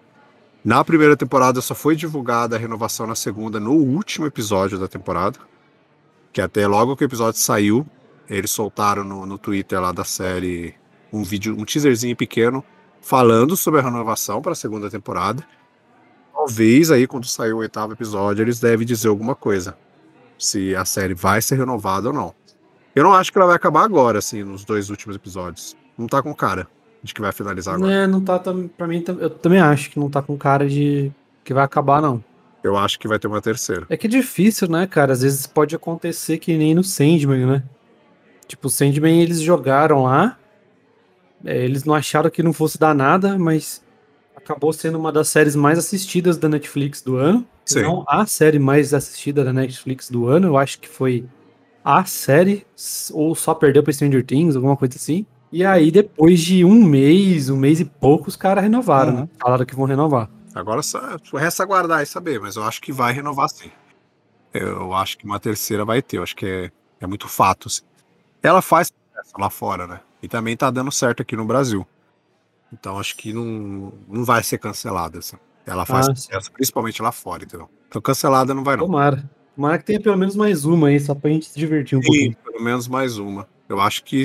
Na 0.65 0.83
primeira 0.83 1.15
temporada 1.15 1.61
só 1.61 1.75
foi 1.75 1.95
divulgada 1.95 2.57
a 2.57 2.59
renovação 2.59 3.07
na 3.07 3.15
segunda, 3.15 3.61
no 3.61 3.73
último 3.73 4.25
episódio 4.25 4.79
da 4.79 4.89
temporada. 4.89 5.39
Que 6.33 6.41
até 6.41 6.67
logo 6.67 6.97
que 6.97 7.05
o 7.05 7.07
episódio 7.07 7.39
saiu, 7.39 7.87
eles 8.31 8.51
soltaram 8.51 9.05
no, 9.05 9.27
no 9.27 9.37
Twitter 9.37 9.79
lá 9.79 9.93
da 9.93 10.05
série 10.05 10.75
um 11.13 11.23
vídeo, 11.23 11.55
um 11.55 11.67
teaserzinho 11.67 12.17
pequeno, 12.17 12.65
falando 13.03 13.55
sobre 13.59 13.81
a 13.81 13.83
renovação 13.83 14.41
para 14.41 14.53
a 14.53 14.57
segunda 14.57 14.89
temporada. 14.89 15.47
Talvez 16.33 16.91
aí, 16.91 17.07
quando 17.07 17.27
sair 17.27 17.53
o 17.53 17.59
oitavo 17.59 17.93
episódio, 17.93 18.43
eles 18.43 18.59
devem 18.59 18.87
dizer 18.87 19.09
alguma 19.09 19.35
coisa 19.35 19.77
se 20.39 20.75
a 20.75 20.87
série 20.87 21.13
vai 21.13 21.43
ser 21.43 21.57
renovada 21.57 22.09
ou 22.09 22.15
não. 22.15 22.35
Eu 22.97 23.05
não 23.05 23.13
acho 23.13 23.31
que 23.31 23.37
ela 23.37 23.49
vai 23.49 23.57
acabar 23.57 23.85
agora, 23.85 24.19
assim, 24.19 24.43
nos 24.43 24.65
dois 24.65 24.89
últimos 24.89 25.15
episódios. 25.15 25.77
Não 25.99 26.07
tá 26.07 26.23
com 26.23 26.35
cara 26.35 26.67
de 27.05 27.13
que 27.13 27.21
vai 27.21 27.31
finalizar 27.33 27.75
agora. 27.75 27.93
É, 27.93 28.07
não 28.07 28.21
tá, 28.21 28.41
pra 28.41 28.87
mim, 28.87 29.05
eu 29.21 29.29
também 29.29 29.61
acho 29.61 29.91
que 29.91 29.99
não 29.99 30.09
tá 30.09 30.23
com 30.23 30.39
cara 30.39 30.67
de 30.67 31.13
que 31.45 31.53
vai 31.53 31.63
acabar, 31.63 32.01
não. 32.01 32.25
Eu 32.63 32.79
acho 32.79 32.99
que 32.99 33.07
vai 33.07 33.19
ter 33.19 33.27
uma 33.27 33.43
terceira. 33.43 33.85
É 33.91 33.97
que 33.97 34.07
é 34.07 34.11
difícil, 34.11 34.67
né, 34.69 34.87
cara? 34.87 35.13
Às 35.13 35.21
vezes 35.21 35.47
pode 35.47 35.77
acontecer 35.77 36.39
que 36.39 36.57
nem 36.57 36.75
no 36.75 36.83
Sandman, 36.83 37.47
né? 37.47 37.63
Tipo, 38.49 38.69
o 38.69 38.71
Sandman 38.71 39.21
eles 39.21 39.41
jogaram 39.41 40.05
lá, 40.05 40.39
é, 41.45 41.63
eles 41.63 41.85
não 41.85 41.95
acharam 41.95 42.31
que 42.31 42.43
não 42.43 42.55
fosse 42.55 42.79
dar 42.79 42.95
nada, 42.95 43.39
mas 43.39 43.85
acabou 44.35 44.73
sendo 44.73 44.99
uma 44.99 45.13
das 45.13 45.29
séries 45.29 45.55
mais 45.55 45.79
assistidas 45.79 46.39
da 46.39 46.49
Netflix 46.49 47.03
do 47.03 47.17
ano. 47.17 47.47
Sim. 47.67 47.83
não 47.83 48.05
a 48.07 48.27
série 48.27 48.59
mais 48.59 48.93
assistida 48.93 49.45
da 49.45 49.53
Netflix 49.53 50.11
do 50.11 50.27
ano, 50.27 50.49
eu 50.49 50.57
acho 50.57 50.79
que 50.79 50.89
foi 50.89 51.25
a 51.85 52.05
série, 52.07 52.67
ou 53.13 53.35
só 53.35 53.55
perdeu 53.55 53.83
pra 53.83 53.93
Stranger 53.93 54.25
Things, 54.25 54.57
alguma 54.57 54.77
coisa 54.77 54.97
assim. 54.97 55.27
E 55.57 55.65
aí, 55.65 55.89
depois 55.93 56.41
de 56.41 56.65
um 56.65 56.85
mês, 56.85 57.49
um 57.49 57.57
mês 57.57 57.79
e 57.79 57.85
pouco, 57.85 58.29
os 58.29 58.35
caras 58.35 58.65
renovaram, 58.65 59.13
Uhum. 59.13 59.21
né? 59.21 59.29
Falaram 59.41 59.65
que 59.65 59.73
vão 59.77 59.85
renovar. 59.85 60.29
Agora 60.53 60.83
só 60.83 61.01
resta 61.35 61.63
aguardar 61.63 62.03
e 62.03 62.07
saber, 62.07 62.41
mas 62.41 62.57
eu 62.57 62.65
acho 62.65 62.83
que 62.83 62.91
vai 62.93 63.13
renovar 63.13 63.49
sim. 63.49 63.71
Eu 64.53 64.93
acho 64.93 65.17
que 65.17 65.25
uma 65.25 65.39
terceira 65.39 65.85
vai 65.85 66.03
ter, 66.03 66.19
eu 66.19 66.25
acho 66.25 66.35
que 66.35 66.45
é, 66.45 66.71
é 67.01 67.07
muito 67.07 67.29
fato. 67.29 67.69
assim. 67.69 67.83
Ela 68.43 68.61
faz 68.61 68.93
lá 69.39 69.49
fora, 69.49 69.87
né? 69.87 70.01
E 70.21 70.27
também 70.27 70.57
tá 70.57 70.73
dando 70.73 70.91
certo 70.91 71.23
aqui 71.23 71.37
no 71.37 71.45
Brasil. 71.45 71.87
Então 72.73 72.99
acho 72.99 73.17
que 73.17 73.33
não, 73.33 73.93
não 74.09 74.25
vai 74.25 74.43
ser 74.43 74.59
cancelada. 74.59 75.21
Assim. 75.21 75.37
Ela 75.65 75.87
faz 75.87 76.09
Ah, 76.09 76.15
sucesso, 76.17 76.51
principalmente 76.51 77.01
lá 77.01 77.13
fora, 77.13 77.45
entendeu? 77.45 77.71
Então 77.89 78.03
cancelada 78.03 78.53
não 78.53 78.65
vai 78.65 78.77
não. 78.77 78.87
Tomara. 78.87 79.31
Tomara 79.55 79.79
que 79.79 79.85
tenha 79.85 80.01
pelo 80.01 80.17
menos 80.17 80.35
mais 80.35 80.65
uma 80.65 80.89
aí, 80.89 80.99
só 80.99 81.15
pra 81.15 81.31
gente 81.31 81.47
se 81.47 81.57
divertir 81.57 81.97
um 81.97 82.03
Sim, 82.03 82.09
pouquinho. 82.09 82.37
pelo 82.45 82.61
menos 82.65 82.89
mais 82.89 83.19
uma. 83.19 83.47
Eu 83.69 83.81
acho 83.81 84.03
que. 84.03 84.25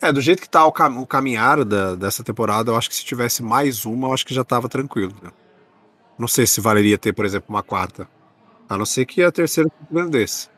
É, 0.00 0.12
do 0.12 0.20
jeito 0.20 0.42
que 0.42 0.48
tá 0.48 0.64
o, 0.66 0.72
cam 0.72 0.98
o 1.00 1.06
caminhar 1.06 1.64
da- 1.64 1.94
dessa 1.94 2.22
temporada, 2.22 2.70
eu 2.70 2.76
acho 2.76 2.88
que 2.88 2.94
se 2.96 3.04
tivesse 3.04 3.42
mais 3.42 3.84
uma, 3.86 4.08
eu 4.08 4.12
acho 4.14 4.26
que 4.26 4.34
já 4.34 4.44
tava 4.44 4.68
tranquilo. 4.68 5.14
né? 5.22 5.30
Não 6.18 6.28
sei 6.28 6.46
se 6.46 6.60
valeria 6.60 6.98
ter, 6.98 7.12
por 7.12 7.24
exemplo, 7.24 7.46
uma 7.48 7.62
quarta. 7.62 8.08
A 8.68 8.76
não 8.76 8.84
ser 8.86 9.06
que 9.06 9.22
a 9.22 9.30
terceira 9.32 9.70
surpreendesse. 9.78 10.48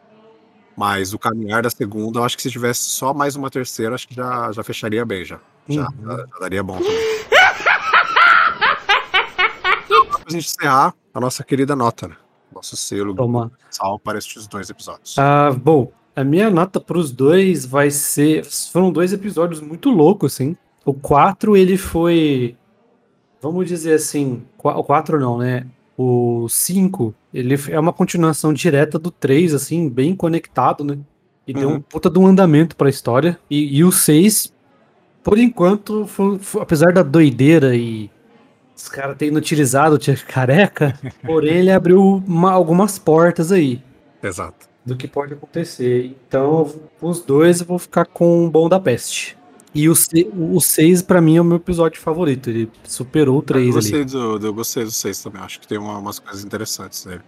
Mas 0.77 1.12
o 1.12 1.18
caminhar 1.18 1.62
da 1.62 1.70
segunda, 1.70 2.20
eu 2.20 2.24
acho 2.24 2.37
que 2.37 2.42
se 2.42 2.51
tivesse 2.51 2.83
só 2.83 3.12
mais 3.12 3.35
uma 3.37 3.51
terceira, 3.51 3.94
acho 3.94 4.07
que 4.09 4.14
já, 4.14 4.51
já 4.53 4.62
fecharia 4.62 5.05
bem 5.05 5.24
já. 5.24 5.40
Já, 5.68 5.83
Uhum. 5.83 5.88
já- 6.07 6.16
já 6.16 6.38
daria 6.40 6.62
bom 6.62 6.79
também. 6.79 7.18
Pra 10.11 10.31
gente 10.31 10.46
encerrar, 10.46 10.94
a 11.14 11.20
nossa 11.20 11.42
querida 11.42 11.74
nota, 11.74 12.09
né? 12.09 12.16
Nosso 12.55 12.77
selo 12.77 13.14
Toma. 13.14 13.51
sal 13.70 13.98
para 13.98 14.18
estes 14.18 14.46
dois 14.46 14.68
episódios. 14.70 15.18
Ah, 15.18 15.51
bom, 15.57 15.90
a 16.20 16.24
minha 16.24 16.50
nota 16.50 16.81
pros 16.81 17.11
dois 17.12 17.64
vai 17.66 17.90
ser. 17.90 18.44
Foram 18.44 18.90
dois 18.92 19.12
episódios 19.12 19.61
muito 19.61 19.90
loucos, 19.90 20.35
assim. 20.35 20.57
O 20.85 20.92
4, 20.94 21.57
ele 21.57 21.76
foi. 21.76 22.57
Vamos 23.40 23.68
dizer 23.68 23.94
assim. 23.94 24.42
O 24.62 24.83
4 24.85 25.18
não, 25.20 25.38
né? 25.38 25.66
O 25.96 26.46
5, 26.48 27.14
ele 27.35 27.57
é 27.70 27.78
uma 27.78 27.92
continuação 27.92 28.52
direta 28.52 28.98
do 28.98 29.11
3, 29.11 29.52
assim, 29.54 29.88
bem 29.88 30.14
conectado, 30.14 30.85
né? 30.85 30.98
E 31.46 31.52
deu 31.52 31.68
um 31.68 31.72
Uhum. 31.74 31.81
puta 31.81 32.09
de 32.11 32.18
um 32.18 32.26
andamento 32.26 32.76
pra 32.76 32.88
história. 32.90 33.38
E, 33.50 33.78
e 33.78 33.83
o 33.85 33.90
6, 33.90 34.52
por 35.24 35.38
enquanto, 35.38 36.07
foi- 36.07 36.38
foi- 36.38 36.62
apesar 36.62 36.92
da 36.92 37.02
doideira 37.02 37.74
e 37.74 38.11
os 38.76 38.88
caras 38.88 39.16
tendo 39.18 39.37
utilizado 39.38 39.96
o 39.96 40.00
Chuck 40.02 40.24
Careca, 40.26 40.98
porém 41.24 41.54
ele 41.57 41.70
abriu 41.72 42.22
uma- 42.26 42.52
algumas 42.52 42.98
portas 42.98 43.50
aí 43.50 43.83
Exato. 44.22 44.67
Do 44.88 44.96
que 44.96 45.07
pode 45.07 45.35
acontecer. 45.35 46.16
Então, 46.27 46.72
os 47.01 47.20
dois 47.20 47.61
eu 47.61 47.66
vou 47.66 47.79
ficar 47.79 48.05
com 48.07 48.46
o 48.46 48.51
Bom 48.51 48.68
da 48.68 48.81
Peste. 48.81 49.37
E 49.74 49.88
o 49.88 49.94
6, 49.94 51.03
pra 51.03 51.20
mim, 51.20 51.37
é 51.37 51.40
o 51.40 51.44
meu 51.44 51.59
episódio 51.59 52.01
favorito. 52.01 52.48
Ele 52.51 52.70
superou 52.85 53.37
o 53.37 53.38
Eu 53.40 53.42
3 53.42 53.64
ali. 53.66 53.72
gostei, 53.74 54.05
do, 54.05 54.46
eu 54.46 54.55
gostei 54.55 54.85
do 54.85 54.90
6 54.90 55.22
também. 55.22 55.42
Acho 55.42 55.61
que 55.61 55.68
tem 55.68 55.79
uma- 55.79 55.98
umas 55.98 56.18
coisas 56.18 56.42
interessantes 56.44 57.05
nele. 57.05 57.20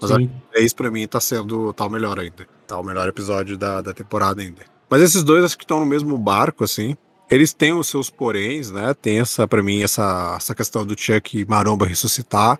Mas 0.00 0.10
Sim. 0.10 0.24
o 0.24 0.52
3 0.52 0.72
pra 0.72 0.90
mim 0.90 1.06
tá 1.06 1.20
sendo. 1.20 1.72
tá 1.72 1.84
o 1.86 1.90
melhor 1.90 2.18
ainda. 2.18 2.46
Tá 2.66 2.78
o 2.78 2.82
melhor 2.82 3.06
episódio 3.08 3.56
da, 3.56 3.80
da 3.82 3.92
temporada 3.92 4.40
ainda. 4.40 4.62
Mas 4.90 5.02
esses 5.02 5.22
dois 5.22 5.44
acho 5.44 5.56
que 5.56 5.64
estão 5.64 5.78
no 5.80 5.86
mesmo 5.86 6.16
barco, 6.18 6.64
assim. 6.64 6.96
Eles 7.30 7.52
têm 7.52 7.72
os 7.72 7.86
seus 7.88 8.10
poréns, 8.10 8.70
né? 8.70 8.94
Tem 8.94 9.20
essa, 9.20 9.46
pra 9.46 9.62
mim, 9.62 9.82
essa, 9.82 10.34
essa 10.36 10.54
questão 10.54 10.84
do 10.84 10.98
Chuck 10.98 11.44
Maromba 11.48 11.86
ressuscitar. 11.86 12.58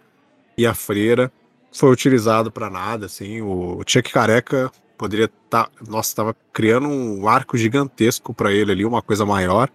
E 0.57 0.67
a 0.67 0.75
freira 0.75 1.33
foi 1.73 1.91
utilizado 1.91 2.51
pra 2.51 2.69
nada, 2.69 3.07
assim. 3.07 3.41
O, 3.41 3.83
Chuck 3.87 4.13
Careca 4.13 4.71
poderia 4.97 5.25
estar. 5.25 5.71
nossa, 5.89 6.15
tava 6.15 6.37
criando 6.53 6.89
um 6.89 7.27
arco 7.27 7.57
gigantesco 7.57 8.35
pra 8.35 8.53
ele 8.53 8.73
ali, 8.73 8.85
uma 8.85 9.03
coisa 9.03 9.25
maior. 9.25 9.69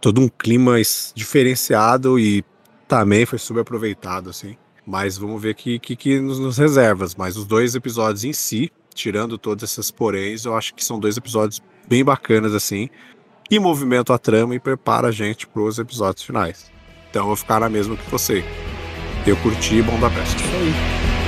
Todo 0.00 0.20
um 0.20 0.28
clima 0.28 0.76
diferenciado 1.14 2.18
e 2.18 2.44
também 2.88 3.24
foi 3.24 3.38
subaproveitado, 3.38 4.30
assim. 4.30 4.56
Mas 4.86 5.16
vamos 5.16 5.40
ver 5.40 5.54
que, 5.54 5.78
que, 5.78 5.94
que 5.94 6.18
nos, 6.18 6.38
nos 6.38 6.58
reservas. 6.58 7.14
Mas 7.14 7.36
os 7.36 7.46
dois 7.46 7.74
episódios 7.74 8.24
em 8.24 8.32
si, 8.32 8.72
tirando 8.94 9.38
todos 9.38 9.62
esses 9.62 9.90
poréns, 9.90 10.44
eu 10.44 10.56
acho 10.56 10.74
que 10.74 10.84
são 10.84 10.98
dois 10.98 11.16
episódios 11.16 11.62
bem 11.86 12.04
bacanas, 12.04 12.54
assim. 12.54 12.88
e 13.50 13.58
movimenta 13.58 14.14
a 14.14 14.18
trama 14.18 14.54
e 14.54 14.60
prepara 14.60 15.08
a 15.08 15.12
gente 15.12 15.46
para 15.46 15.62
os 15.62 15.78
episódios 15.78 16.24
finais. 16.24 16.70
Então 17.10 17.22
eu 17.22 17.26
vou 17.26 17.36
ficar 17.36 17.60
na 17.60 17.68
mesma 17.68 17.96
que 17.96 18.10
você. 18.10 18.44
Eu 19.26 19.36
curti 19.38 19.82
Bom 19.82 19.98
da 20.00 20.08
Peste. 20.08 20.36
Isso 20.36 20.54
aí. 20.54 21.19